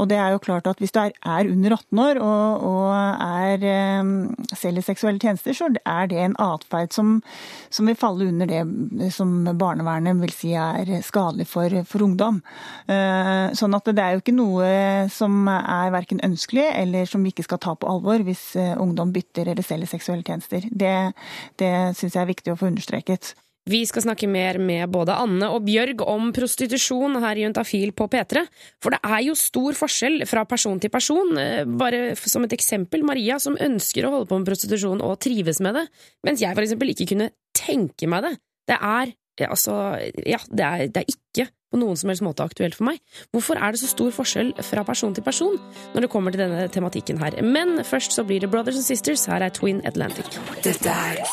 [0.00, 2.88] Og det er jo klart at hvis du er, er under 18 år og, og
[2.94, 7.16] er, eh, selger seksuelle tjenester, så er det en atferd som,
[7.70, 12.40] som, vil falle under det som barnevernet vil si er skadelig for, for ungdom.
[12.90, 14.63] Eh, sånn at det er jo ikke noe
[15.12, 19.12] som er verken ønskelig eller som vi ikke skal ta på alvor hvis eh, ungdom
[19.14, 20.66] bytter eller selger seksuelle tjenester.
[20.70, 20.94] Det,
[21.60, 23.34] det syns jeg er viktig å få understreket.
[23.64, 28.10] Vi skal snakke mer med både Anne og Bjørg om prostitusjon her i Juntafil på
[28.12, 28.42] P3.
[28.84, 31.32] For det er jo stor forskjell fra person til person.
[31.40, 35.62] Eh, bare som et eksempel, Maria som ønsker å holde på med prostitusjon og trives
[35.64, 35.86] med det,
[36.28, 38.34] mens jeg for eksempel ikke kunne tenke meg det.
[38.68, 39.14] Det er
[39.48, 39.72] altså
[40.22, 43.02] Ja, det er, det er ikke på noen som helst måte aktuelt for meg.
[43.34, 45.58] Hvorfor er det så stor forskjell fra person til person
[45.94, 47.40] når det kommer til denne tematikken her?
[47.42, 49.26] Men først så blir det Brothers and Sisters.
[49.30, 50.38] Her er Twin Atlantic.
[50.64, 51.24] Dette er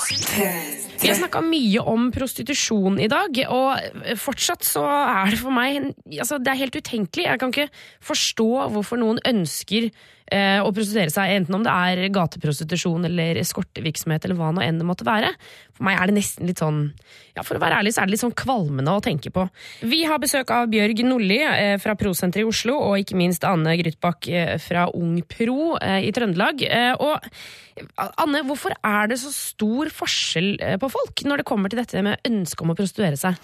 [1.01, 5.95] vi har snakka mye om prostitusjon i dag, og fortsatt så er det for meg
[6.13, 7.25] altså Det er helt utenkelig.
[7.25, 7.71] Jeg kan ikke
[8.05, 9.89] forstå hvorfor noen ønsker
[10.33, 14.79] eh, å prostituere seg, enten om det er gateprostitusjon eller eskortevirksomhet eller hva nå enn
[14.81, 15.33] det måtte være.
[15.77, 16.83] For meg er det nesten litt sånn
[17.35, 19.45] Ja, for å være ærlig så er det litt sånn kvalmende å tenke på.
[19.87, 23.77] Vi har besøk av Bjørg Nolli eh, fra Prosenteret i Oslo, og ikke minst Anne
[23.79, 26.65] Grytbakk eh, fra Ung Pro eh, i Trøndelag.
[26.67, 27.23] Eh, og
[28.19, 32.03] Anne, hvorfor er det så stor forskjell eh, på folk når det kommer til dette
[32.05, 33.39] med ønsket om å prostituere seg?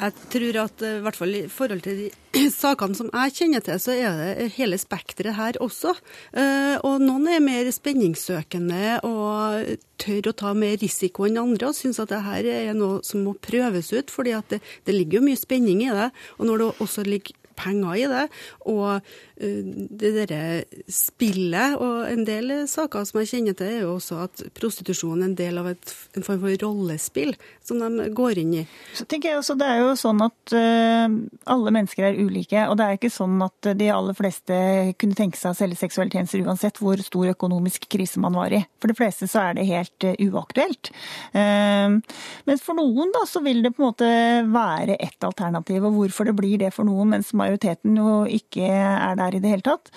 [0.00, 3.64] Jeg tror at eh, i hvert fall i forhold til de sakene som jeg kjenner
[3.64, 5.92] til, så er det hele spekteret her også.
[6.32, 11.76] Eh, og noen er mer spenningssøkende og tør å ta mer risiko enn andre og
[11.76, 15.42] syns at dette er noe som må prøves ut, fordi det, det ligger jo mye
[15.42, 16.08] spenning i det.
[16.38, 18.26] Og når det også ligger penger i det.
[18.70, 19.00] Og
[19.40, 24.42] det derre spillet og en del saker som jeg kjenner til, er jo også at
[24.58, 27.32] prostitusjon er en del av et, en form for rollespill
[27.64, 28.64] som de går inn i.
[28.96, 31.06] Så tenker jeg også, Det er jo sånn at uh,
[31.54, 32.66] alle mennesker er ulike.
[32.68, 34.58] Og det er ikke sånn at de aller fleste
[35.00, 38.62] kunne tenke seg å selge seksuelle tjenester uansett hvor stor økonomisk krise man var i.
[38.82, 40.92] For de fleste så er det helt uh, uaktuelt.
[41.32, 42.00] Uh,
[42.48, 44.10] men for noen da, så vil det på en måte
[44.50, 45.86] være ett alternativ.
[45.88, 49.52] Og hvorfor det blir det for noen, mens majoriteten jo ikke er der i det
[49.54, 49.92] hele tatt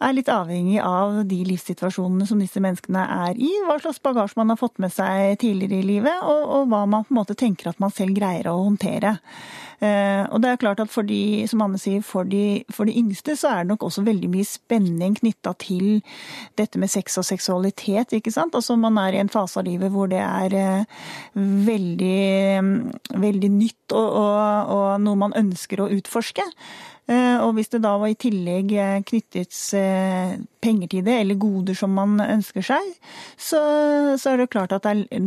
[0.00, 4.52] er litt avhengig av de livssituasjonene som disse menneskene er i, hva slags bagasje man
[4.52, 7.68] har fått med seg tidligere i livet, og, og hva man på en måte tenker
[7.70, 9.18] at man selv greier å håndtere.
[9.80, 12.96] Eh, og det er klart at for de, som Anne sier, for de, for de
[13.00, 16.00] yngste så er det nok også veldig mye spenning knytta til
[16.60, 18.56] dette med sex og seksualitet, ikke sant.
[18.56, 21.00] Altså man er i en fase av livet hvor det er eh,
[21.68, 26.44] veldig, veldig nytt og, og, og noe man ønsker å utforske.
[27.10, 28.76] Eh, og hvis det da var i tillegg
[29.08, 29.56] knyttet
[30.62, 32.94] penger til det, eller goder som man ønsker seg,
[33.34, 33.60] så,
[34.20, 35.26] så er det klart at det er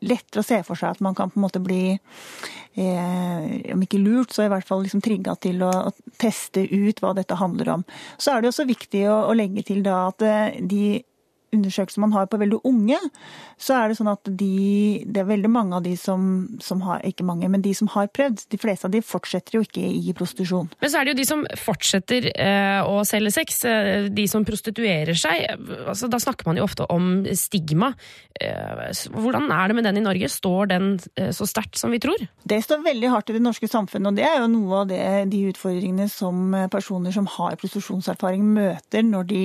[0.00, 4.00] lettere å se for seg at man kan på en måte bli eh, om ikke
[4.00, 7.74] lurt, så i hvert fall liksom trigga til å, å, teste ut hva dette handler
[7.76, 7.84] om.
[8.20, 11.00] Så er det også viktig å, å legge til da at eh, de
[11.54, 12.98] undersøkelser man har på veldig unge,
[13.60, 16.22] så er det sånn at de Det er veldig mange av de som,
[16.62, 18.46] som, har Ikke mange, men de som har prøvd.
[18.52, 20.70] De fleste av de fortsetter jo ikke i prostitusjon.
[20.80, 23.62] Men så er det jo de som fortsetter eh, å selge sex.
[23.68, 25.46] Eh, de som prostituerer seg.
[25.90, 27.92] Altså, da snakker man jo ofte om stigma.
[28.40, 30.30] Eh, hvordan er det med den i Norge?
[30.30, 30.90] Står den
[31.34, 32.20] så sterkt som vi tror?
[32.46, 35.02] Det står veldig hardt i det norske samfunnet, og det er jo noe av det,
[35.32, 39.44] de utfordringene som personer som har prostitusjonserfaring møter når de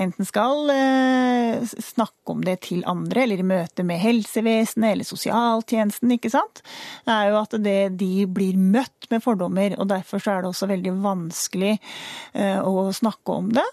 [0.00, 1.33] enten skal eh,
[1.64, 6.62] snakke om det til andre, eller i møte med helsevesenet eller sosialtjenesten, ikke sant,
[7.08, 9.76] er jo at det, de blir møtt med fordommer.
[9.78, 13.66] og Derfor er det også veldig vanskelig eh, å snakke om det.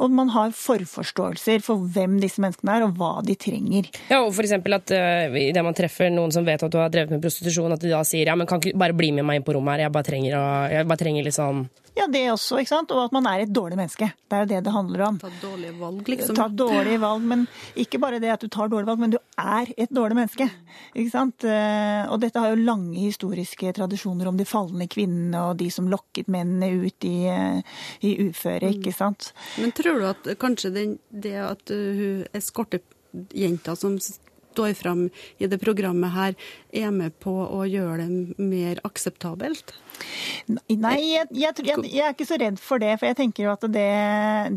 [0.00, 3.90] Og man har forforståelser for hvem disse menneskene er, og hva de trenger.
[4.08, 6.92] Ja, og for eksempel at uh, Idet man treffer noen som vet at du har
[6.92, 9.40] drevet med prostitusjon, at de da sier ja, men kan ikke bare bli med meg
[9.40, 11.64] inn på rommet her, jeg bare trenger, å, jeg bare trenger litt sånn
[11.98, 12.92] ja, det også, ikke sant?
[12.94, 14.06] og at man er et dårlig menneske.
[14.30, 15.16] Det er jo det det handler om.
[15.20, 16.36] Ta dårlige valg, liksom.
[16.38, 17.42] Ta dårlige valg, men
[17.82, 20.46] ikke bare det at du tar dårlige valg, men du er et dårlig menneske.
[20.94, 21.44] Ikke sant?
[21.44, 25.90] Eh, og dette har jo lange historiske tradisjoner om de falne kvinnene og de som
[25.90, 29.32] lokket mennene ut i, eh, i uføre, ikke sant.
[29.58, 33.98] Men tror du at kanskje den, det at hun eskortejenta som
[34.50, 36.34] står fram i det programmet her,
[36.72, 39.74] er med på å gjøre det mer akseptabelt?
[40.48, 42.96] Nei, jeg, jeg, jeg, jeg, er ikke så redd for det.
[42.98, 43.90] For jeg tenker jo at det,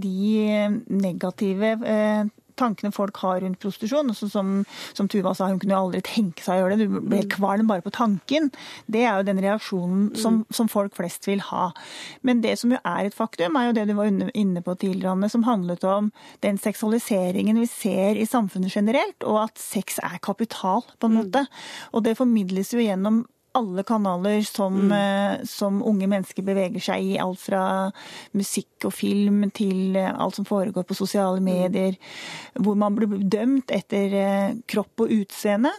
[0.03, 2.31] de negative eh,
[2.63, 4.11] tankene folk har rundt prostitusjon.
[4.13, 4.53] Altså som,
[4.95, 6.87] som, Tuva sa, hun kunne aldri tenke seg å gjøre det.
[6.87, 7.29] Du ble mm.
[7.35, 8.49] kvalm bare på tanken.
[8.87, 10.55] Det er jo den reaksjonen som, mm.
[10.55, 11.69] som, folk flest vil ha.
[12.25, 15.13] Men det som jo er et faktum, er jo det du var inne på tidligere,
[15.13, 16.09] Anne, som handlet om
[16.45, 21.21] den seksualiseringen vi ser i samfunnet generelt, og at sex er kapital, på en mm.
[21.21, 21.45] måte.
[21.93, 23.23] Og det formidles jo gjennom
[23.53, 24.91] alle kanaler som, mm.
[24.91, 27.17] Eh, som, unge mennesker beveger seg i.
[27.21, 27.63] Alt fra
[28.33, 31.45] musikk og film til eh, alt som foregår på sosiale mm.
[31.45, 31.99] medier.
[32.57, 35.73] Hvor man blir dømt etter eh, kropp og utseende,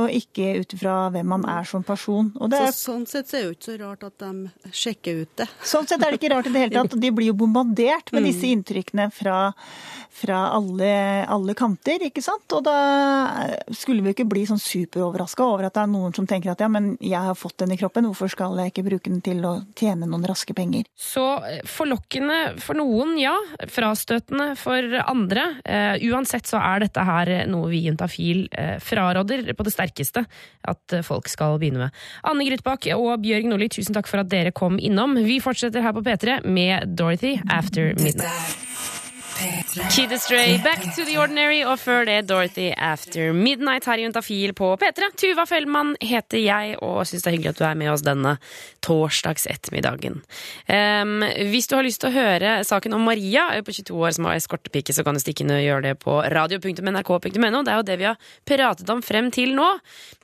[0.00, 2.32] og ikke ut fra hvem man er som person.
[2.50, 5.32] Er, så, sånn sett så er det jo ikke så rart at de sjekker ut
[5.40, 5.48] det.
[5.72, 6.98] Sånn sett er det ikke rart i det hele tatt.
[7.04, 8.28] De blir jo bombardert med mm.
[8.28, 9.40] disse inntrykkene fra
[10.20, 12.50] fra alle, alle, kanter, ikke sant.
[12.56, 12.76] Og da
[13.76, 16.68] skulle vi ikke bli sånn superoverraska over at det er noen som tenker at ja,
[16.72, 19.54] men jeg har fått den i kroppen, hvorfor skal jeg ikke bruke den til å
[19.78, 20.88] tjene noen raske penger?
[20.98, 23.36] Så eh, forlokkende for noen, ja.
[23.70, 25.46] Frastøtende for andre.
[25.64, 30.24] Uh, uansett så er dette her noe vi i Juntafil uh, fraråder på det sterkeste
[30.68, 32.00] at folk skal begynne med.
[32.26, 35.18] Anne Grytbakk og Bjørg Nordli, tusen takk for at dere kom innom.
[35.26, 38.58] Vi fortsetter her på P3 med Dorothy After Midnight.
[39.40, 44.52] Kid Astray, Back to the Ordinary, og før det Dorothy After Midnight her i Juntafil
[44.56, 45.08] på P3.
[45.16, 48.34] Tuva Fellmann heter jeg, og syns det er hyggelig at du er med oss denne
[48.84, 50.18] torsdags ettermiddagen.
[50.68, 54.28] Um, hvis du har lyst til å høre saken om Maria på 22 år som
[54.28, 57.64] har eskortepike, så kan du stikke inn og gjøre det på radio.nrk.no.
[57.64, 59.70] Det er jo det vi har pratet om frem til nå.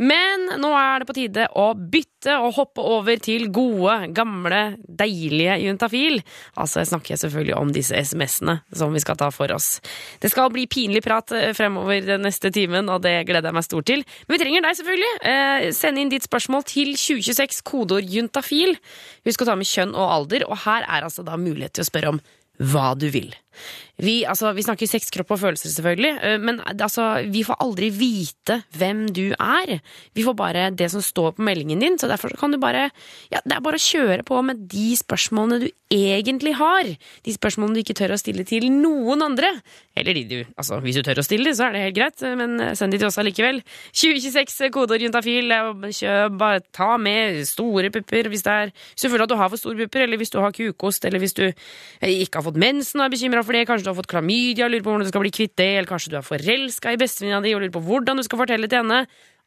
[0.05, 5.59] Men nå er det på tide å bytte og hoppe over til gode, gamle, deilige
[5.65, 6.21] Juntafil.
[6.57, 9.81] Altså, jeg snakker selvfølgelig om disse SMS-ene som vi skal ta for oss.
[10.23, 13.69] Det skal bli pinlig prat eh, fremover den neste timen, og det gleder jeg meg
[13.69, 14.05] stort til.
[14.27, 15.13] Men vi trenger deg, selvfølgelig.
[15.33, 18.77] Eh, send inn ditt spørsmål til 2026, kodeord juntafil.
[19.27, 21.91] Husk å ta med kjønn og alder, og her er altså da mulighet til å
[21.91, 22.23] spørre om
[22.57, 23.35] hva du vil.
[23.97, 27.89] Vi, altså, vi snakker sex, kropp og følelser, selvfølgelig, eh, men altså, vi får aldri
[27.97, 29.79] vite hvem du er.
[30.17, 32.91] Vi får bare det som står på meldingen din, så derfor kan du bare
[33.33, 36.89] ja, Det er bare å kjøre på med de spørsmålene du egentlig har.
[37.25, 39.53] De spørsmålene du ikke tør å stille til noen andre.
[39.97, 42.59] Eller de du Altså, hvis du tør å stille, så er det helt greit, men
[42.77, 43.63] send de til oss allikevel.
[43.97, 45.55] 2026, kodeord juntafil.
[46.37, 49.63] Bare ta med store pupper hvis, det er, hvis du føler at du har for
[49.63, 53.07] store pupper, eller hvis du har kukost, eller hvis du ikke har fått mensen og
[53.07, 55.25] er bekymra for det, kanskje du har fått klamydia og lurer på hvordan du skal
[55.25, 58.21] bli kvitt det, eller kanskje du er forelska i bestevenninna di og lurer på hvordan
[58.21, 59.07] du skal fortelle til henne.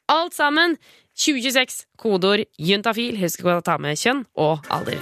[0.09, 0.77] Alt sammen
[1.19, 3.19] 2026, kodeord juntafil.
[3.21, 5.01] Husk å ta med kjønn og alder.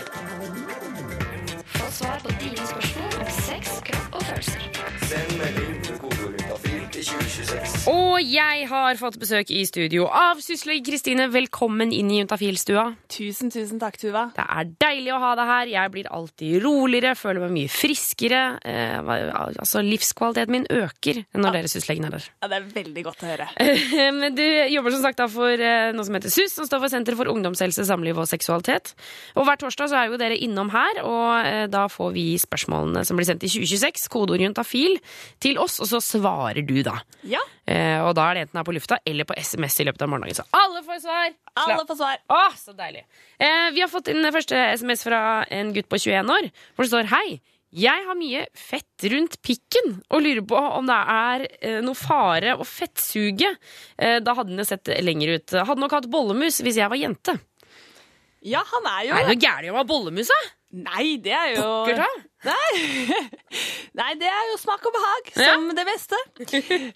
[1.78, 4.70] Få svar på dine spørsmål om sex, kropp og følelser.
[5.08, 7.77] Send melding til kodeord juntafil til 2026.
[7.88, 11.30] Og jeg har fått besøk i studio av Sysløy Kristine.
[11.32, 12.84] Velkommen inn i Juntafil-stua.
[13.14, 14.26] Tusen, tusen takk, Tuva.
[14.36, 15.72] Det er deilig å ha deg her.
[15.72, 18.42] Jeg blir alltid roligere, føler meg mye friskere.
[18.68, 22.28] Eh, altså, livskvaliteten min øker når dere syslegen er der.
[22.44, 23.50] Ja, det er veldig godt å høre.
[24.38, 27.16] Du jobber som sagt da for eh, noe som heter SUS, som står for Senter
[27.16, 28.98] for ungdomshelse, samliv og seksualitet.
[29.40, 33.08] Og hver torsdag så er jo dere innom her, og eh, da får vi spørsmålene
[33.08, 35.00] som blir sendt i 2026, kodeord juntafil,
[35.40, 37.00] til oss, og så svarer du da.
[37.28, 40.06] Ja, Eh, og da er det enten her på lufta eller på SMS i løpet
[40.06, 40.38] av morgenen.
[40.38, 41.36] Så alle får svar!
[41.58, 42.24] alle får svar.
[42.32, 43.04] Å, så deilig.
[43.40, 45.22] Eh, vi har fått inn første SMS fra
[45.54, 47.40] en gutt på 21 år, hvor det står Hei.
[47.78, 52.56] Jeg har mye fett rundt pikken og lurer på om det er eh, noe fare
[52.56, 53.50] å fettsuge.
[54.00, 55.58] Eh, da hadde den sett lenger ut.
[55.68, 57.36] Hadde nok hatt bollemus hvis jeg var jente.
[58.48, 60.40] Ja, han er jo Er det noe gærent å ha bollemus, da?
[60.88, 62.08] Nei, det er jo Pokker ta.
[62.46, 62.74] Nei.
[64.00, 66.20] Nei, det er jo smak og behag, som det beste.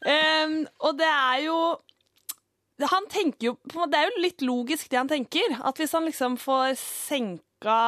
[0.06, 1.56] Um, og det er jo
[2.92, 3.56] Han tenker jo
[3.90, 5.58] Det er jo litt logisk, det han tenker.
[5.66, 7.80] At hvis han liksom får senka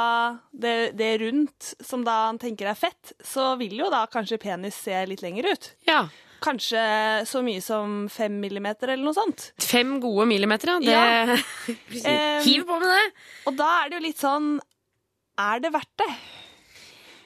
[0.51, 4.77] det, det rundt som da han tenker er fett, så vil jo da kanskje penis
[4.85, 5.71] se litt lenger ut.
[5.89, 6.03] Ja.
[6.43, 6.81] Kanskje
[7.29, 9.51] så mye som fem millimeter eller noe sånt.
[9.63, 10.79] Fem gode millimeter, ja.
[10.83, 12.39] Det Ja.
[12.45, 13.05] Hiv på med det!
[13.49, 14.49] Og da er det jo litt sånn
[15.39, 16.09] Er det verdt det?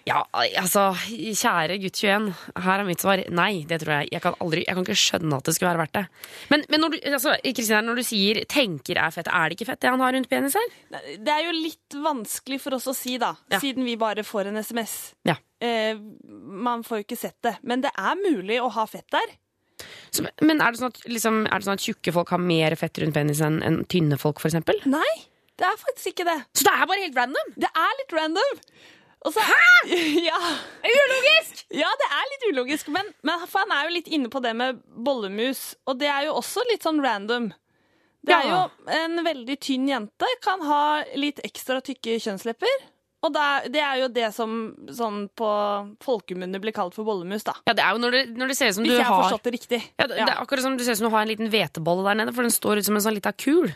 [0.07, 2.27] Ja, altså, kjære gutt 21,
[2.63, 3.19] her er mitt svar.
[3.33, 4.11] Nei, det tror jeg.
[4.15, 6.03] Jeg kan, aldri, jeg kan ikke skjønne at det skulle være verdt det.
[6.53, 7.33] Men, men når, du, altså,
[7.89, 10.55] når du sier 'tenker er fett', er det ikke fett det han har rundt penis
[10.55, 10.69] her?
[11.19, 13.59] Det er jo litt vanskelig for oss å si, da, Ja.
[13.59, 15.13] siden vi bare får en SMS.
[15.27, 15.35] Ja.
[15.59, 17.57] Eh, man får jo ikke sett det.
[17.63, 19.35] Men det er mulig å ha fett der.
[20.09, 22.75] Så, men er det, sånn at, liksom, er det sånn at tjukke folk har mer
[22.79, 24.79] fett rundt penis enn tynne folk, eksempel?
[24.89, 25.27] Nei,
[25.59, 26.37] det er faktisk ikke det.
[26.55, 27.51] Så det er bare helt random?
[27.59, 28.61] Det er litt random.
[29.33, 29.43] Så,
[30.29, 30.39] Ja.
[30.83, 31.63] Ulogisk!
[31.83, 34.81] ja, det er litt ulogisk, men, men han er jo litt inne på det med
[34.85, 37.51] bollemus, og det er jo også litt sånn random.
[38.27, 38.59] Det er jo
[38.91, 40.83] En veldig tynn jente kan ha
[41.15, 42.87] litt ekstra tykke kjønnslepper.
[43.25, 44.51] Og det er, det jo det som
[44.93, 45.47] sånn på
[46.05, 47.55] folkemunne blir kalt for bollemus, da.
[47.65, 49.15] Ja, det er jo når det, når det ser ut som Hvis du jeg har
[49.15, 49.79] har forstått det riktig.
[49.97, 52.05] ja, det, det er akkurat som du ser ut som du har en liten hvetebolle
[52.05, 53.71] der nede, for den står ut som en sånn lita kul.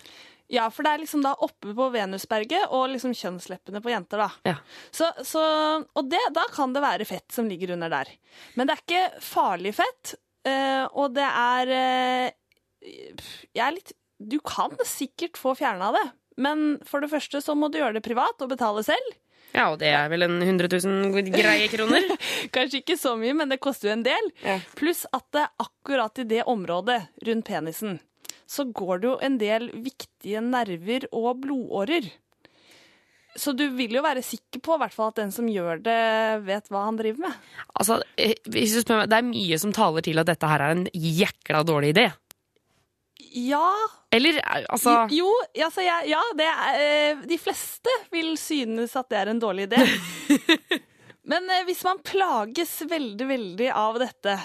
[0.51, 4.51] Ja, for det er liksom da oppe på Venusberget og liksom kjønnsleppene på jenter, da.
[4.51, 4.57] Ja.
[4.91, 5.43] Så, så,
[5.87, 8.11] og det, da kan det være fett som ligger under der.
[8.59, 10.15] Men det er ikke farlig fett,
[10.47, 12.91] eh, og det er eh,
[13.53, 16.05] Jeg er litt Du kan sikkert få fjerna det,
[16.41, 19.15] men for det første så må du gjøre det privat og betale selv.
[19.51, 22.05] Ja, og det er vel en 100 000 greie kroner.
[22.55, 24.31] Kanskje ikke så mye, men det koster jo en del.
[24.43, 24.59] Ja.
[24.79, 27.99] Pluss at det er akkurat i det området rundt penisen,
[28.49, 32.09] så går det jo en del viktige nerver og blodårer.
[33.35, 35.99] Så du vil jo være sikker på hvert fall at den som gjør det,
[36.47, 37.37] vet hva han driver med.
[37.79, 40.63] Altså, eh, hvis du spør meg, Det er mye som taler til at dette her
[40.65, 42.09] er en jækla dårlig idé.
[43.31, 43.63] Ja
[44.11, 49.07] Eller eh, altså Jo, altså, jeg, ja det er, eh, de fleste vil synes at
[49.09, 49.85] det er en dårlig idé.
[51.31, 54.35] Men hvis man plages veldig, veldig av dette,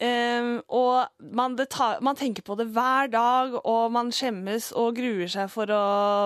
[0.00, 4.96] eh, og man, det tar, man tenker på det hver dag, og man skjemmes og
[4.98, 5.84] gruer seg for å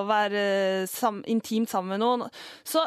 [0.09, 0.47] være
[0.91, 2.27] sam, intimt sammen med noen,
[2.67, 2.87] så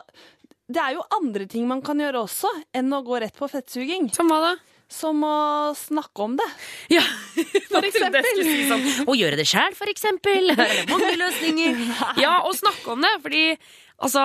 [0.68, 4.10] det er jo andre ting man kan gjøre også, enn å gå rett på fettsuging.
[4.16, 4.54] Som hva da?
[4.92, 6.48] Som å snakke om det.
[6.92, 7.04] Ja,
[7.72, 8.28] For eksempel.
[8.40, 10.54] Si sånn, å gjøre det sjæl, for eksempel.
[10.92, 11.84] Mange løsninger.
[12.24, 13.14] Ja, og snakke om det.
[13.24, 13.44] Fordi
[14.04, 14.24] altså,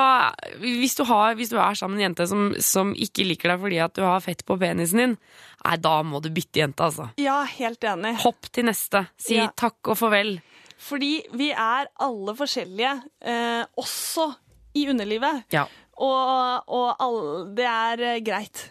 [0.63, 3.63] hvis du, har, hvis du er sammen med en jente som, som ikke liker deg
[3.63, 5.17] fordi at du har fett på penisen din,
[5.65, 7.09] nei, da må du bytte jente, altså.
[7.21, 8.17] Ja, helt enig.
[8.25, 9.07] Hopp til neste.
[9.21, 9.49] Si Ja.
[9.57, 10.37] takk og farvel.
[10.83, 12.93] Fordi vi er alle forskjellige,
[13.23, 14.35] eh, også
[14.75, 15.45] i underlivet.
[15.55, 15.67] Ja.
[16.03, 18.71] Og, og alle, det er eh, greit.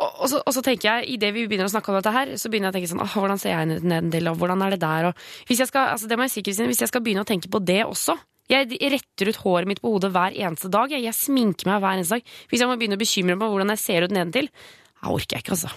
[0.00, 2.32] Og, og, så, og så tenker jeg, Idet vi begynner å snakke om dette, her,
[2.40, 4.80] så begynner jeg å tenke sånn, hvordan ser jeg ned nedendel, og hvordan er det
[4.80, 5.10] der?
[5.10, 7.82] Og hvis jeg skal, altså det si, hvis jeg skal begynne å tenke på det
[7.84, 8.16] også
[8.50, 10.90] Jeg retter ut håret mitt på hodet hver eneste dag.
[10.90, 12.32] Jeg, jeg sminker meg hver eneste dag.
[12.50, 14.48] Hvis jeg må begynne å bekymre meg for hvordan jeg ser ut nedentil,
[15.00, 15.70] Jeg orker jeg ikke, altså.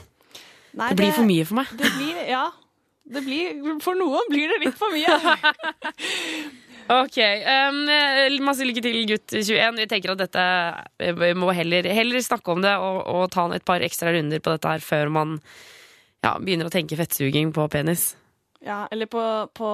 [0.73, 1.73] Nei, Det blir for mye for meg.
[1.77, 2.43] Det blir, ja.
[3.13, 5.17] Det blir, for noen blir det litt for mye.
[6.91, 7.77] Ok, um,
[8.43, 9.77] Masse lykke til, gutt 21.
[9.79, 10.41] Vi tenker at dette
[10.99, 14.43] eh, Vi må heller, heller snakke om det og, og ta et par ekstra runder
[14.43, 15.37] på dette her før man
[16.23, 18.13] ja, begynner å tenke fettsuging på penis.
[18.63, 19.21] Ja, eller på,
[19.55, 19.69] på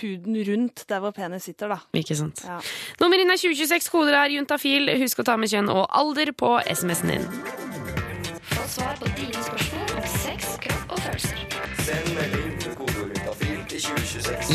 [0.00, 1.80] huden rundt der hvor penis sitter, da.
[1.94, 2.42] Ikke sant?
[2.46, 2.58] Ja.
[3.02, 4.90] Nummer inn er 2026, koder er juntafil.
[5.02, 7.75] Husk å ta med kjønn og alder på SMS-en din.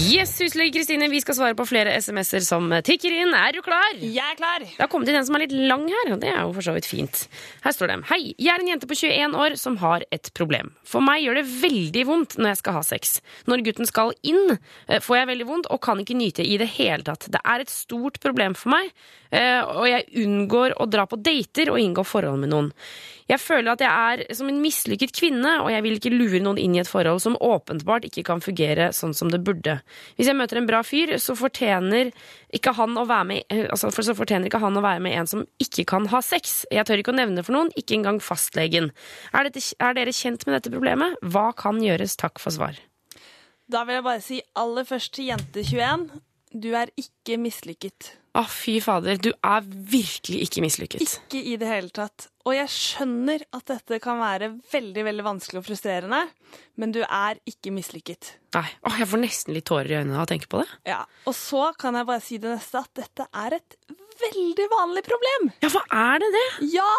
[0.02, 3.36] Yes, huslege Kristine, vi skal svare på flere SMS-er som tikker inn.
[3.38, 4.00] Er du klar?
[4.02, 4.64] Jeg er klar!
[4.64, 6.66] Det har kommet inn en som er litt lang her, og det er jo for
[6.66, 7.20] så vidt fint.
[7.62, 10.72] Her står det Hei, jeg er en jente på 21 år som har et problem.
[10.90, 13.14] For meg gjør det veldig vondt når jeg skal ha sex.
[13.52, 16.72] Når gutten skal inn, eh, får jeg veldig vondt og kan ikke nyte i det
[16.80, 17.30] hele tatt.
[17.30, 18.90] Det er et stort problem for meg,
[19.30, 22.74] eh, og jeg unngår å dra på dater og inngå forhold med noen.
[23.32, 26.60] Jeg føler at jeg er som en mislykket kvinne, og jeg vil ikke lure noen
[26.60, 29.78] inn i et forhold som åpenbart ikke kan fungere sånn som det burde.
[30.18, 32.12] Hvis jeg møter en bra fyr, så fortjener
[32.52, 35.86] ikke han å være med, eh, altså, ikke han å være med en som ikke
[35.88, 36.66] kan ha sex.
[36.72, 38.92] Jeg tør ikke å nevne for noen, ikke engang fastlegen.
[39.32, 41.16] Er, dette, er dere kjent med dette problemet?
[41.24, 42.18] Hva kan gjøres?
[42.20, 42.76] Takk for svar.
[43.72, 46.10] Da vil jeg bare si aller først til jente 21.
[46.52, 48.10] Du er ikke mislykket.
[48.36, 51.02] Å, fy fader, du er virkelig ikke mislykket.
[51.04, 52.30] Ikke i det hele tatt.
[52.48, 56.22] Og jeg skjønner at dette kan være veldig veldig vanskelig og frustrerende,
[56.80, 58.34] men du er ikke mislykket.
[58.56, 60.68] Nei, Åh, Jeg får nesten litt tårer i øynene av å tenke på det.
[60.92, 63.78] Ja, Og så kan jeg bare si det neste, at dette er et
[64.22, 65.52] veldig vanlig problem.
[65.64, 66.46] Ja, hva er det det?
[66.76, 66.92] Ja,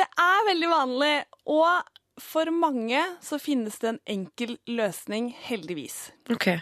[0.00, 1.14] det er veldig vanlig.
[1.48, 6.12] Og for mange så finnes det en enkel løsning, heldigvis.
[6.30, 6.52] Ok.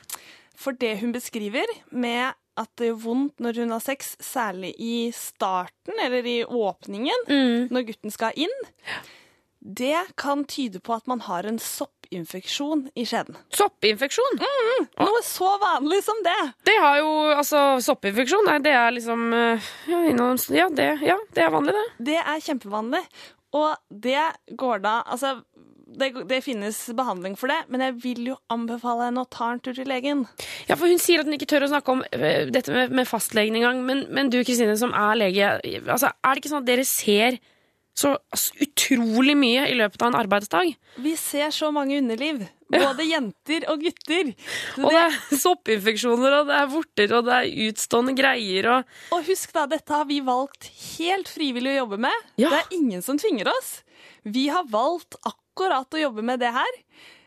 [0.59, 5.09] For det hun beskriver med at det gjør vondt når hun har sex, særlig i
[5.16, 7.26] starten eller i åpningen,
[7.72, 8.57] når gutten skal inn,
[9.62, 13.36] det kan tyde på at man har en soppinfeksjon i skjeden.
[13.55, 14.40] Soppinfeksjon?
[14.98, 16.38] Noe så vanlig som det.
[16.66, 18.48] Det har jo altså soppinfeksjon.
[18.50, 21.86] Nei, det er liksom eh, ja, det, ja, det er vanlig, det.
[22.11, 23.05] Det er kjempevanlig.
[23.55, 23.70] Og
[24.03, 24.24] det
[24.59, 25.36] går da Altså,
[25.99, 29.62] det, det finnes behandling for det, men jeg vil jo anbefale henne å ta en
[29.62, 30.24] tur til legen.
[30.68, 33.09] Ja, for Hun sier at hun ikke tør å snakke om eh, dette med, med
[33.09, 33.82] fastlegen engang.
[33.86, 37.40] Men, men du Kristine, som er lege, altså, er det ikke sånn at dere ser
[37.93, 40.72] så altså, utrolig mye i løpet av en arbeidsdag?
[41.05, 42.40] Vi ser så mange underliv.
[42.72, 44.30] Både jenter og gutter.
[44.72, 49.18] Så Og det er soppinfeksjoner, og det er vorter, og det er utstående greier, og
[49.18, 52.28] Og husk da, dette har vi valgt helt frivillig å jobbe med.
[52.40, 52.49] Ja.
[52.49, 53.82] Det er ingen som tvinger oss.
[54.24, 56.78] Vi har valgt akkurat å jobbe med det her.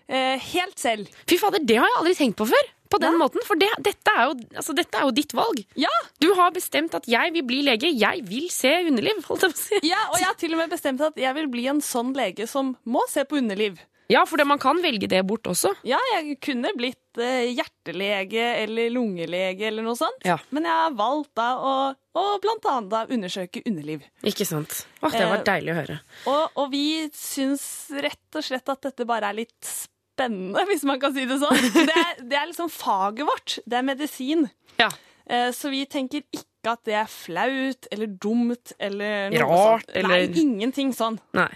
[0.07, 1.09] Eh, helt selv.
[1.29, 2.71] Fy fader, det har jeg aldri tenkt på før!
[2.85, 5.63] På den måten, For det, dette, er jo, altså, dette er jo ditt valg.
[5.75, 5.89] Ja,
[6.21, 7.89] Du har bestemt at jeg vil bli lege.
[7.89, 9.23] Jeg vil se underliv.
[9.25, 9.79] holdt jeg på å si.
[9.89, 12.45] ja, og jeg har til og med bestemt at jeg vil bli en sånn lege
[12.47, 13.81] som må se på underliv.
[14.11, 15.71] Ja, for det, man kan velge det bort også.
[15.87, 20.21] Ja, jeg kunne blitt eh, hjertelege eller lungelege eller noe sånt.
[20.27, 20.35] Ja.
[20.53, 21.71] Men jeg har valgt da å,
[22.13, 24.03] å blant annet da undersøke underliv.
[24.21, 24.83] Ikke sant?
[25.01, 25.97] Åh, det var Eh, deilig å høre.
[26.29, 26.83] Og, og vi
[27.17, 27.65] syns
[28.05, 31.57] rett og slett at dette bare er litt spennende, hvis man kan si det sånn.
[31.73, 33.57] Det er, det er liksom faget vårt.
[33.65, 34.45] Det er medisin.
[34.77, 34.91] Ja.
[35.25, 39.97] Eh, Så vi tenker ikke at det er flaut eller dumt eller noe Rart, sånt.
[39.97, 41.17] eller- Nei, ingenting sånn.
[41.37, 41.49] Nei.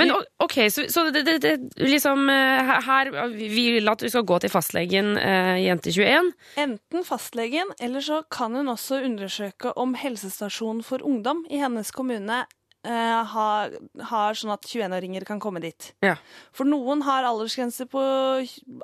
[0.00, 4.26] Men ok, så, så det, det, det liksom eh, her Vi vil at du skal
[4.28, 6.32] gå til fastlegen, eh, jente 21.
[6.60, 12.42] Enten fastlegen, eller så kan hun også undersøke om helsestasjonen for ungdom i hennes kommune
[12.86, 13.74] eh, har,
[14.10, 15.92] har sånn at 21-åringer kan komme dit.
[16.04, 16.16] Ja.
[16.56, 18.04] For noen har aldersgrense på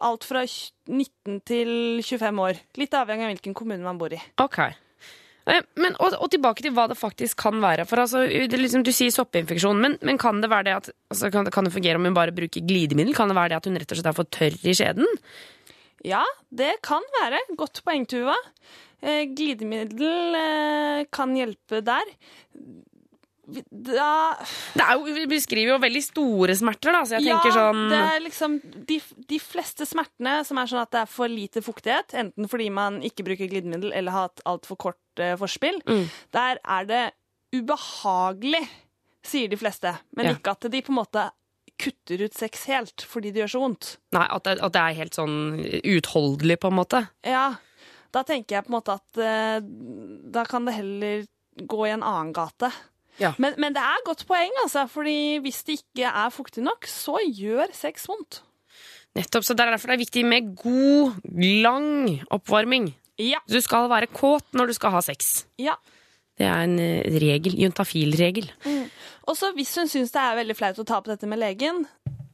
[0.05, 2.65] alt fra 19 til 25 år.
[2.81, 4.21] Litt avhengig av hvilken kommune man bor i.
[4.43, 4.61] Ok.
[5.47, 7.87] Eh, Men, og, og tilbake til hva det faktisk kan være.
[7.89, 11.51] For altså, liksom, Du sier soppinfeksjon, men, men kan det være det at altså, kan,
[11.55, 13.15] kan det fungere om hun bare bruker glidemiddel?
[13.17, 15.07] Kan det være det at hun rett og slett er for tørr i skjeden?
[16.07, 16.25] Ja,
[16.55, 17.41] det kan være.
[17.59, 18.37] Godt poeng, Tuva.
[19.03, 22.13] Eh, glidemiddel eh, kan hjelpe der.
[23.47, 24.35] Da
[24.75, 27.83] Det er jo, Vi beskriver jo veldig store smerter, da, så jeg tenker ja, sånn
[27.93, 28.57] det er liksom
[28.89, 28.97] de,
[29.31, 32.99] de fleste smertene som er sånn at det er for lite fuktighet, enten fordi man
[33.07, 36.09] ikke bruker glidemiddel eller har hatt altfor kort eh, forspill, Mm.
[36.35, 37.05] der er det
[37.55, 38.65] ubehagelig,
[39.27, 39.95] sier de fleste.
[40.17, 40.35] Men Ja.
[40.35, 41.31] ikke at de på en måte
[41.79, 43.97] kutter ut sex helt fordi det gjør så vondt.
[44.17, 45.37] Nei, at det, at det er helt sånn
[45.85, 47.09] utholdelig, på en måte.
[47.23, 47.55] Ja,
[48.13, 49.61] da tenker jeg på en måte at eh,
[50.33, 51.27] da kan det heller
[51.57, 52.71] gå i en annen gate.
[53.23, 53.33] Ja.
[53.41, 57.17] Men, men det er godt poeng, altså, fordi hvis det ikke er fuktig nok, så
[57.25, 58.43] gjør sex vondt.
[59.17, 61.15] Nettopp, så det er Derfor det er viktig med god,
[61.65, 61.89] lang
[62.35, 62.91] oppvarming.
[63.23, 63.41] Ja.
[63.49, 65.47] Du skal være kåt når du skal ha sex.
[65.61, 65.79] Ja.
[66.37, 68.51] Det er en eh, regel, juntafil-regel.
[69.27, 71.87] Og så hvis hun syns det er veldig flaut å ta på dette med legen,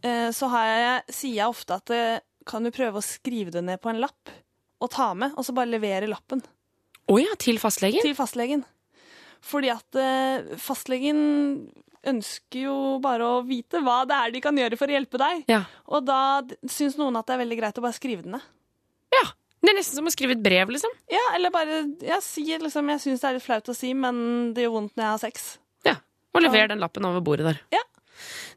[0.03, 2.19] eh, så har jeg, sier jeg ofte at eh,
[2.49, 4.33] kan du prøve å skrive det ned på en lapp
[4.83, 8.03] og ta med, og så bare levere lappen Å ja, til fastlegen?
[8.03, 8.65] til fastlegen.
[9.43, 11.23] Fordi at eh, fastlegen
[12.07, 15.45] ønsker jo bare å vite hva det er de kan gjøre for å hjelpe deg.
[15.51, 15.61] Ja.
[15.87, 16.19] Og da
[16.71, 18.51] syns noen at det er veldig greit å bare skrive det ned.
[19.19, 19.29] ja.
[19.63, 20.91] Det er nesten som å skrive et brev, liksom.
[21.07, 24.17] Ja, eller bare ja, si liksom Jeg syns det er litt flaut å si, men
[24.57, 25.45] det gjør vondt når jeg har sex.
[25.87, 25.93] Ja.
[26.35, 27.61] Og lever den lappen over bordet der.
[27.71, 27.83] Ja.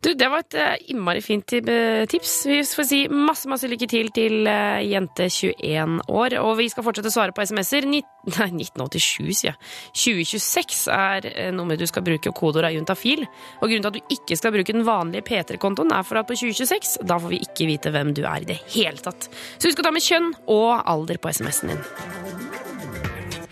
[0.04, 2.34] Du, det var et eh, innmari fint eh, tips.
[2.50, 6.38] Vi får si masse masse lykke til til eh, jente 21 år.
[6.42, 7.88] Og vi skal fortsette å svare på SMS-er.
[7.92, 9.58] Nei, 1987, sier jeg.
[10.02, 13.26] 2026 er nummeret du skal bruke, og kodeordet er juntafil.
[13.62, 16.38] Og grunnen til at du ikke skal bruke den vanlige P3-kontoen, er for at på
[16.38, 19.30] 2026 da får vi ikke vite hvem du er i det hele tatt.
[19.58, 21.86] Så husk å ta med kjønn og alder på SMS-en din.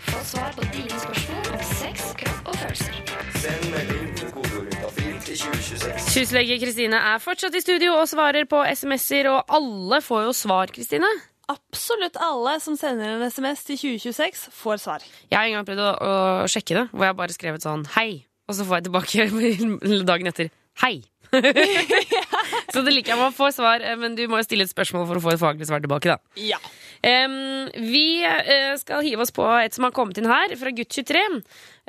[0.04, 1.63] Få svar på dine spørsmål
[5.34, 6.10] juntafil til 2026.
[6.14, 10.72] Syslege Kristine er fortsatt i studio og svarer på SMS-er, og alle får jo svar,
[10.74, 11.08] Kristine.
[11.50, 15.02] Absolutt alle som sender en SMS til 2026, får svar.
[15.30, 15.90] Jeg har en gang prøvd å,
[16.44, 20.04] å sjekke det, hvor jeg bare skrev et sånn hei, og så får jeg tilbake
[20.10, 20.52] dagen etter
[20.84, 20.96] hei.
[22.72, 24.72] så det liker jeg med å få svar, eh, men du må jo stille et
[24.72, 26.40] spørsmål for å få et faglig svar tilbake, da.
[26.40, 26.60] Ja.
[27.04, 30.94] Um, vi eh, skal hive oss på et som har kommet inn her, fra gutt
[30.96, 31.22] 23,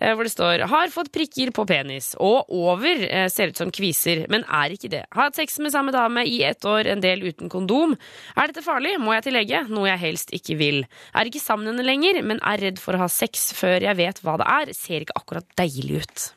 [0.01, 4.25] eh, hvor det står 'har fått prikker på penis', og over ser ut som kviser,
[4.29, 5.05] men er ikke det.
[5.15, 7.95] Har hatt sex med samme dame i ett år, en del uten kondom.
[8.35, 8.99] Er dette farlig?
[8.99, 9.67] Må jeg til lege?
[9.69, 10.85] Noe jeg helst ikke vil.
[11.15, 14.19] Er ikke sammen henne lenger, men er redd for å ha sex før jeg vet
[14.21, 14.73] hva det er.
[14.73, 16.31] Ser ikke akkurat deilig ut.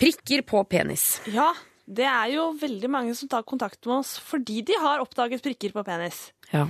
[0.00, 1.20] Prikker på penis.
[1.30, 1.52] Ja,
[1.86, 5.74] det er jo veldig mange som tar kontakt med oss fordi de har oppdaget prikker
[5.74, 6.30] på penis.
[6.52, 6.66] Ja.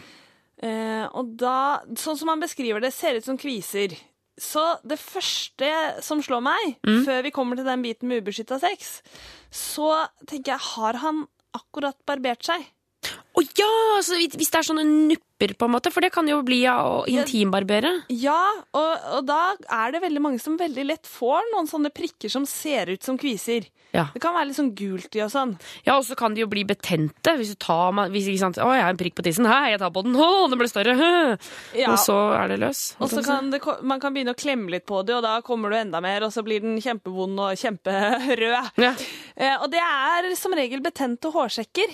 [0.63, 3.97] Eh, og da, sånn som han beskriver det, ser ut som kviser.
[4.39, 5.69] Så det første
[6.05, 9.01] som slår meg, før vi kommer til den biten med ubeskytta sex,
[9.53, 12.65] så tenker jeg, har han akkurat barbert seg?
[13.33, 13.75] Å ja!
[14.05, 17.03] Så hvis det er sånne nupper, på en måte, for det kan jo bli å
[17.11, 17.91] intimbarbere.
[18.15, 18.41] Ja,
[18.77, 22.45] og, og da er det veldig mange som veldig lett får noen sånne prikker som
[22.47, 23.67] ser ut som kviser.
[23.93, 24.07] Ja.
[24.15, 25.55] Det kan være litt sånn gult i og sånn.
[25.87, 28.61] Ja, og så kan de jo bli betente hvis du tar hvis, ikke sant?
[28.63, 29.49] Å, jeg har en prikk på tissen.
[29.49, 30.15] Hei, jeg tar på den.
[30.17, 30.95] Å, den ble større.
[31.77, 31.91] Ja.
[31.93, 32.85] Og så er det løs.
[33.03, 35.73] Og så kan det, man kan begynne å klemme litt på det, og da kommer
[35.73, 38.73] du enda mer, og så blir den kjempevond og kjemperød.
[38.81, 38.95] Ja.
[39.37, 41.93] Eh, og det er som regel betente hårsekker.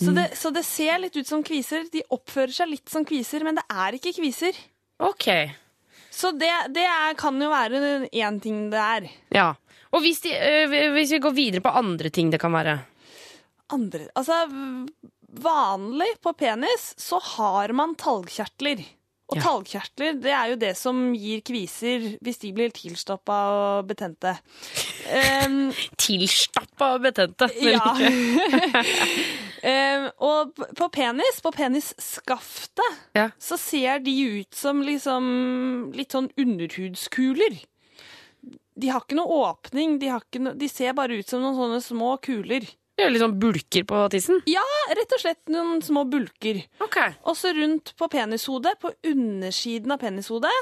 [0.00, 0.06] Mm.
[0.06, 1.84] Så, det, så det ser litt ut som kviser.
[1.92, 4.56] De oppfører seg litt som kviser, men det er ikke kviser.
[5.04, 5.26] Ok.
[6.10, 7.80] Så det, det er, kan jo være
[8.10, 9.08] én ting det er.
[9.36, 9.50] Ja.
[9.92, 12.78] Og hvis, de, øh, hvis vi går videre på andre ting det kan være.
[13.70, 14.40] Andre Altså,
[15.40, 18.82] vanlig på penis så har man talgkjertler.
[19.30, 19.42] Og Ja.
[19.44, 24.36] talgkjertler det er jo det som gir kviser hvis de blir tilstoppa og betente.
[25.10, 27.48] Um, Tilstappa og betente.
[27.58, 27.80] Ja.
[29.62, 33.28] Em, og på penis, på penisskaftet, Ja.
[33.38, 37.60] så ser de ut som liksom litt sånn underhudskuler.
[38.80, 41.56] De har ikke noe åpning, de, har ikke no, de ser bare ut som noen
[41.58, 42.64] sånne små kuler.
[42.96, 44.40] Det er litt sånn bulker på tissen.
[44.48, 44.64] Ja,
[44.96, 46.62] rett og slett noen små bulker.
[46.84, 46.96] Ok.
[47.28, 50.52] Også rundt på penishodet, på undersiden av penishodet,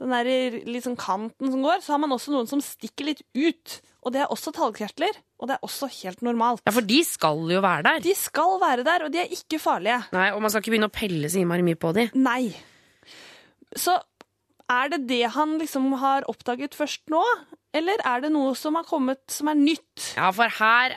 [0.00, 3.80] den der sånn kanten som går, så har man også noen som stikker litt ut.
[4.02, 6.62] Og det er også talgkjertler, og det er også helt normalt.
[6.66, 8.00] Ja, for de skal jo være der.
[8.02, 10.00] De skal være der, og de er ikke farlige.
[10.12, 12.08] Nei, Og man skal ikke begynne å pelle så innmari mye på de.
[12.18, 12.50] Nei.
[13.78, 13.94] Så
[14.72, 17.22] er det det han liksom har oppdaget først nå,
[17.72, 20.12] eller er det noe som har kommet som er nytt?
[20.18, 20.96] Ja, for her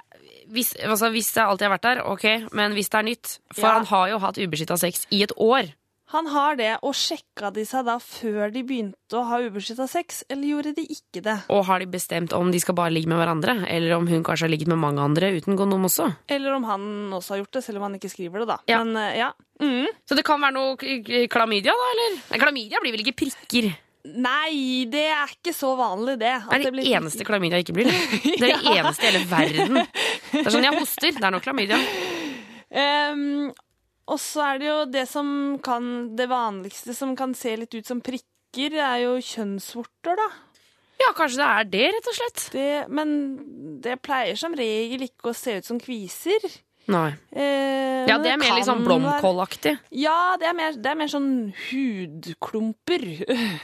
[0.51, 2.25] hvis, altså, hvis det alltid har vært der, ok,
[2.57, 3.71] men hvis det er nytt For Ja.
[3.79, 5.71] han har jo hatt ubeskytta sex i et år.
[6.15, 10.23] Han har det, og sjekka de seg da før de begynte å ha ubeskytta sex,
[10.31, 11.37] eller gjorde de ikke det?
[11.51, 14.47] Og har de bestemt om de skal bare ligge med hverandre, eller om hun kanskje
[14.47, 16.07] har ligget med mange andre uten kondom også?
[16.31, 16.85] Eller om han
[17.19, 18.57] også har gjort det, selv om han ikke skriver det, da.
[18.71, 18.79] Ja.
[18.83, 19.31] Men eh, ja.
[19.61, 19.87] Mm.
[20.07, 22.21] Så det kan være noe klamydia, da, eller?
[22.41, 23.69] Klamydia blir vel ikke prikker?
[24.05, 26.33] Nei, det er ikke så vanlig, det.
[26.45, 27.87] Det er det blir- eneste klamydia ikke blir.
[28.23, 28.75] Det er det Ja.
[28.83, 29.79] eneste i hele verden.
[30.31, 31.79] Det er sånn, jeg hoster, det er nok klamydia.
[32.75, 33.51] Ehm,
[34.07, 35.27] og så er det jo det som
[35.65, 35.85] kan
[36.15, 40.27] Det vanligste som kan se litt ut som prikker, er jo kjønnsvorter, da.
[41.01, 42.43] Ja, kanskje det er det, rett og slett.
[42.53, 43.09] Det, men
[43.83, 46.45] det pleier som regel ikke å se ut som kviser.
[46.87, 47.09] Nei.
[47.33, 49.73] Eh, Ja, det er mer litt sånn liksom blomkålaktig.
[49.97, 51.31] Ja, det er, mer, det er mer sånn
[51.71, 53.05] hudklumper.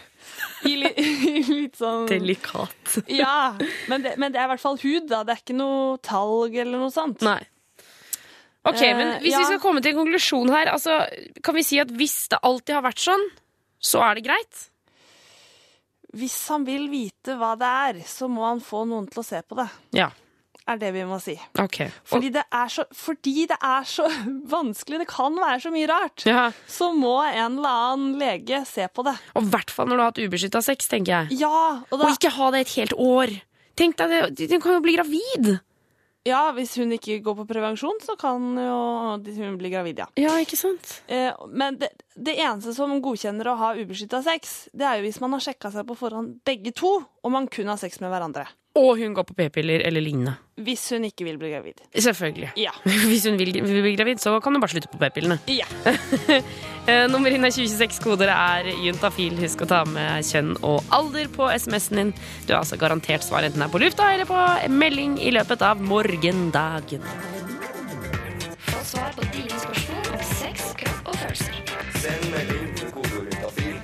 [0.70, 2.98] I li, i litt sånn Delikat.
[3.10, 3.54] Ja,
[3.89, 5.24] men det, men det er i hvert fall hud, da.
[5.26, 7.24] Det er ikke noe talg eller noe sånt.
[7.26, 7.39] Nei.
[8.68, 9.39] Ok, Eh, men hvis ja.
[9.41, 10.99] vi skal komme til en konklusjon her, altså,
[11.43, 13.24] kan vi si at hvis det alltid har vært sånn,
[13.82, 14.68] så er det greit?
[16.12, 19.39] hvis han vil vite hva det er, så må han få noen til å se
[19.47, 19.68] på det.
[19.95, 20.09] Ja,
[20.68, 21.34] Er det vi må si.
[21.57, 21.78] ok.
[22.05, 24.05] Fordi det er så, fordi det er så
[24.55, 28.86] vanskelig, det kan være så mye rart, Ja, så må en eller annen lege se
[28.91, 29.16] på det.
[29.36, 31.39] Og i hvert fall når du har hatt ubeskytta sex, tenker jeg.
[31.45, 33.34] Ja, og da, Og ikke ha det et helt år.
[33.80, 35.49] Tenk deg, du kan jo bli gravid.
[36.28, 38.78] Ja, hvis hun ikke går på prevensjon, så kan jo
[39.18, 40.08] hun bli gravid, ja.
[40.22, 41.02] Ja, ikke sant?
[41.08, 45.22] Eh, Men det, det eneste som godkjenner å ha ubeskytta sex, det er jo hvis
[45.24, 48.46] man har sjekka seg på forhånd begge to, og man kun har sex med hverandre.
[48.80, 50.38] Og hun går på p-piller eller lignende.
[50.64, 51.82] Hvis hun ikke vil bli gravid.
[51.92, 52.54] Selvfølgelig.
[52.56, 52.72] Ja.
[53.10, 55.40] Hvis hun vil, vil bli gravid, så kan hun bare slutte på p-pillene.
[55.52, 55.68] Ja.
[56.90, 59.36] Eh, Nummer inn er 2026 koder er juntafil.
[59.38, 62.14] Husk å ta med kjønn og alder på SMS-en din.
[62.48, 64.40] Du har altså garantert svar enten det er på lufta eller på
[64.74, 67.06] melding i løpet av morgendagen.
[68.66, 71.62] Få svar på dine spørsmål om sex, kropp og følelser.
[72.02, 72.61] Send melding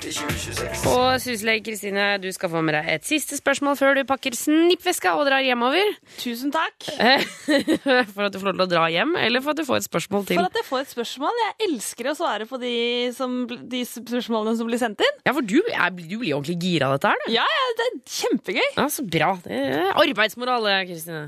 [0.07, 5.11] Og syslege Kristine, du skal få med deg et siste spørsmål før du pakker snippveska
[5.19, 5.89] og drar hjemover.
[6.21, 7.23] Tusen takk Eh,
[8.13, 9.87] For at du får lov til å dra hjem, eller for at du får et
[9.87, 10.39] spørsmål til.
[10.39, 11.41] for at jeg får et spørsmål.
[11.43, 12.73] Jeg elsker å svare på de,
[13.17, 15.19] som, de spørsmålene som blir sendt inn.
[15.27, 17.33] Ja, for du, jeg, du blir ordentlig gira av dette her, du.
[17.35, 18.67] Ja, ja, det er kjempegøy.
[18.77, 19.33] Ja, Så bra.
[19.45, 21.25] Det er arbeidsmoral, Kristine.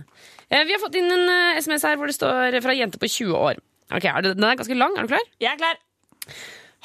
[0.49, 3.11] Eh, Vi har fått inn en eh, SMS her hvor det står fra jente på
[3.11, 3.59] 20 år.
[3.89, 4.95] Ok, er det, Den er ganske lang.
[4.97, 5.27] Er du klar?
[5.41, 5.83] Jeg er klar.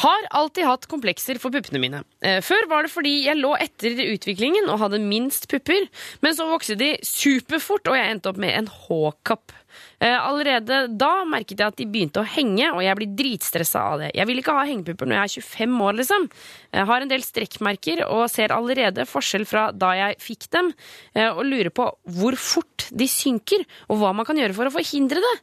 [0.03, 2.01] Har alltid hatt komplekser for puppene mine.
[2.25, 5.87] Eh, Før var det fordi jeg lå etter utviklingen og hadde minst pupper,
[6.25, 9.55] men så vokste de superfort, og jeg endte opp med en H-kapp.
[10.01, 14.03] Eh, Allerede da merket jeg at de begynte å henge, og jeg blir dritstressa av
[14.03, 14.11] det.
[14.17, 16.27] Jeg vil ikke ha hengepupper når jeg er 25 år, liksom.
[16.75, 20.73] Jeg har en del strekkmerker og ser allerede forskjell fra da jeg fikk dem,
[21.15, 21.89] eh, og lurer på
[22.19, 25.35] hvor fort de synker, og hva man kan gjøre for å forhindre det.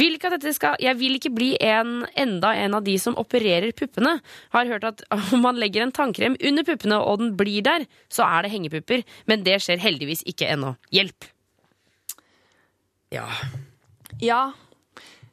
[0.00, 3.16] Vil ikke at dette skal, jeg vil ikke bli en, enda en av de som
[3.20, 4.18] opererer puppene.
[4.54, 5.04] Har hørt at
[5.34, 9.04] om man legger en tannkrem under puppene, og den blir der, så er det hengepupper,
[9.30, 10.76] men det skjer heldigvis ikke ennå.
[10.94, 11.28] Hjelp!
[13.14, 13.24] Ja.
[14.20, 14.52] Ja.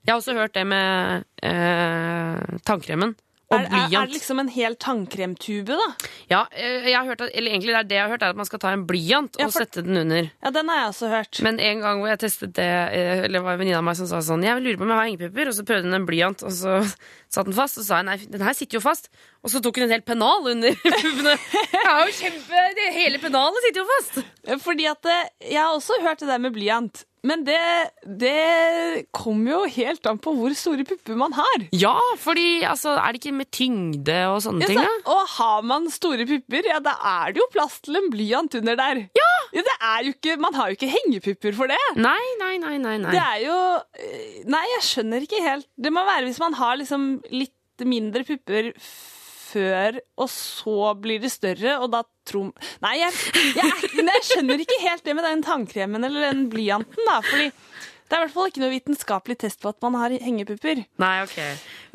[0.05, 3.15] Jeg har også hørt det med eh, tannkremen.
[3.53, 5.85] Og Er, er, er det liksom en hel tannkremtube, da?
[6.31, 8.33] Ja, eh, jeg har hørt at, eller egentlig det er det jeg har hørt, er
[8.33, 10.31] at man skal ta en blyant Ja, og sette den under.
[10.41, 11.41] Ja, den har jeg også hørt.
[11.45, 13.99] Men en gang hvor jeg testet det, eh, eller det var en venninne av meg
[13.99, 16.07] som sa sånn Jeg lurer på om jeg har hengepupper, og så prøvde hun en
[16.09, 16.79] blyant, og så
[17.37, 19.11] satt den fast, og så sa jeg nei, den her sitter jo fast.
[19.45, 21.37] Og så tok hun en hel pennal under puppene.
[21.69, 24.23] Det er jo kjempe det, Hele pennalet sitter jo fast!
[24.65, 27.05] Fordi at eh, Jeg har også hørt det der med blyant.
[27.25, 27.59] Men det,
[28.21, 31.67] det kommer jo helt an på hvor store pupper man har.
[31.75, 35.65] Ja, fordi altså, er det ikke med tyngde og sånne Ja, ting, så, og har
[35.65, 39.05] man store pupper, ja, da er det jo plass til en blyant under der.
[39.17, 39.31] Ja!
[39.55, 41.81] det er jo ikke, man har jo ikke hengepupper for det.
[41.95, 42.97] Nei, nei, nei, nei.
[43.03, 43.11] nei.
[43.13, 43.59] Det er jo
[44.01, 45.67] eh, Nei, jeg skjønner ikke helt.
[45.79, 48.73] Det må være hvis man har liksom litt mindre pupper
[49.45, 52.49] før, og så blir det større, og da tror
[52.81, 53.13] Nei, jeg,
[53.59, 57.19] jeg, jeg skjønner ikke helt det med den tannkremen eller den blyanten, da.
[57.25, 57.51] Fordi
[58.05, 60.83] det er i hvert fall ikke noe vitenskapelig test på at man har hengepupper.
[61.01, 61.37] Nei, ok.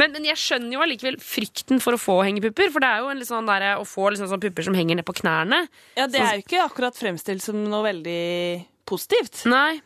[0.00, 2.72] Men, men jeg skjønner jo allikevel frykten for å få hengepupper.
[2.74, 4.98] For det er jo en litt sånn der, å få liksom sånn pupper som henger
[4.98, 5.62] ned på knærne.
[5.94, 8.24] Ja, Det er jo ikke akkurat fremstilt som noe veldig
[8.90, 9.44] positivt.
[9.50, 9.78] Nei.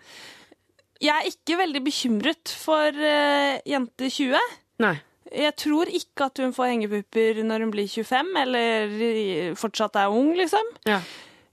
[1.04, 4.56] Jeg er ikke veldig bekymret for uh, jente 20.
[4.80, 4.96] Nei.
[5.34, 10.32] Jeg tror ikke at hun får hengepupper når hun blir 25, eller fortsatt er ung,
[10.38, 10.68] liksom.
[10.88, 11.00] Ja.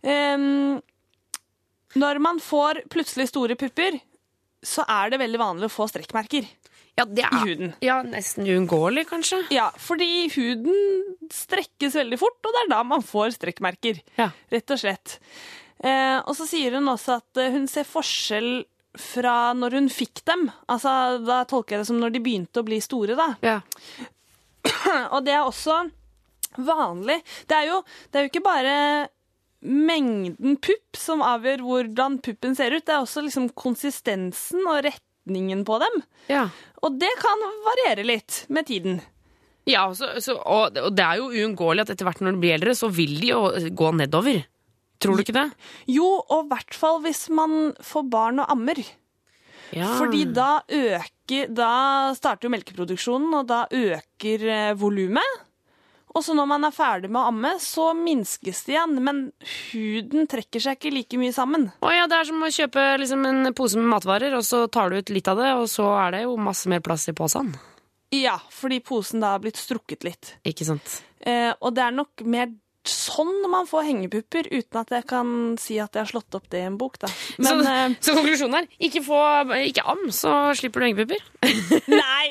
[0.06, 0.80] Um,
[2.00, 3.98] når man får plutselig store pupper,
[4.64, 6.46] så er det veldig vanlig å få strekkmerker
[7.00, 7.74] Ja, det i er huden.
[7.82, 9.40] ja, nesten uunngåelig, kanskje.
[9.54, 14.02] Ja, fordi huden strekkes veldig fort, og det er da man får strekkmerker.
[14.20, 14.30] Ja.
[14.54, 15.18] Rett og slett.
[15.82, 18.52] Eh, og så sier hun også at hun ser forskjell
[19.00, 20.50] fra når hun fikk dem.
[20.72, 23.30] Altså, da tolker jeg det som når de begynte å bli store, da.
[23.46, 23.60] Ja.
[25.16, 25.84] Og det er også
[26.60, 27.22] vanlig.
[27.48, 27.82] Det er jo,
[28.12, 28.76] det er jo ikke bare
[29.62, 35.64] mengden pupp som avgjør hvordan puppen ser ut, det er også liksom konsistensen og retningen
[35.68, 36.02] på dem.
[36.32, 36.48] Ja.
[36.82, 39.02] Og det kan variere litt med tiden.
[39.70, 42.56] Ja, så, så, og, og det er jo uunngåelig at etter hvert når de blir
[42.56, 43.44] eldre, så vil de jo
[43.78, 44.42] gå nedover.
[45.02, 45.48] Tror du ikke det?
[45.90, 48.82] Jo, og i hvert fall hvis man får barn og ammer.
[49.72, 49.94] Ja.
[49.96, 55.40] Fordi da øker Da starter jo melkeproduksjonen, og da øker eh, volumet.
[56.12, 58.98] Og så når man er ferdig med å amme, så minskes det igjen.
[59.06, 59.22] Men
[59.72, 61.70] huden trekker seg ikke like mye sammen.
[61.80, 64.92] Å ja, det er som å kjøpe liksom, en pose med matvarer, og så tar
[64.92, 67.54] du ut litt av det, og så er det jo masse mer plass i posen.
[68.12, 70.34] Ja, fordi posen da har blitt strukket litt.
[70.44, 71.00] Ikke sant?
[71.24, 72.52] Eh, og det er nok mer
[72.88, 76.64] sånn man får hengepupper, uten at jeg kan si at jeg har slått opp det
[76.64, 77.10] i en bok, da.
[77.38, 79.22] Men, så, eh, så konklusjonen er ikke, få,
[79.68, 81.24] ikke am, så slipper du hengepupper.
[82.04, 82.26] Nei,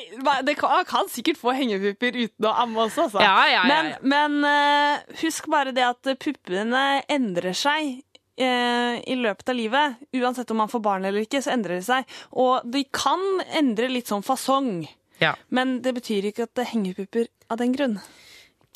[0.47, 3.23] det kan, kan sikkert få hengepupper uten å amme også, altså.
[3.23, 8.01] Ja, ja, ja, men, men eh, husk bare det at puppene endrer seg
[8.41, 10.01] eh, i løpet av livet.
[10.17, 12.17] Uansett om man får barn eller ikke, så endrer de seg.
[12.31, 13.23] Og de kan
[13.57, 14.83] endre litt sånn fasong.
[15.21, 15.35] Ja.
[15.53, 17.99] Men det betyr ikke at det henger pupper av den grunn.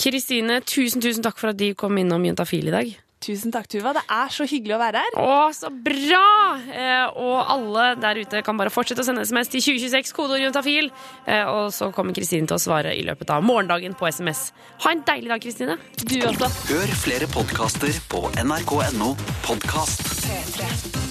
[0.01, 2.93] Kristine, tusen, tusen takk for at de kom innom Juntafil i dag.
[3.25, 3.93] Tusen takk, Tuva.
[3.95, 5.15] Det er så hyggelig å være her.
[5.17, 6.25] Å, så bra!
[6.69, 10.91] Eh, og alle der ute kan bare fortsette å sende SMS til 2026, kodeord juntafil.
[11.25, 14.49] Eh, og så kommer Kristine til å svare i løpet av morgendagen på SMS.
[14.85, 15.79] Ha en deilig dag, Kristine.
[16.03, 16.51] Du også.
[16.69, 19.15] Hør flere podkaster på nrk.no
[19.47, 20.05] podkast.
[20.27, 21.04] P3.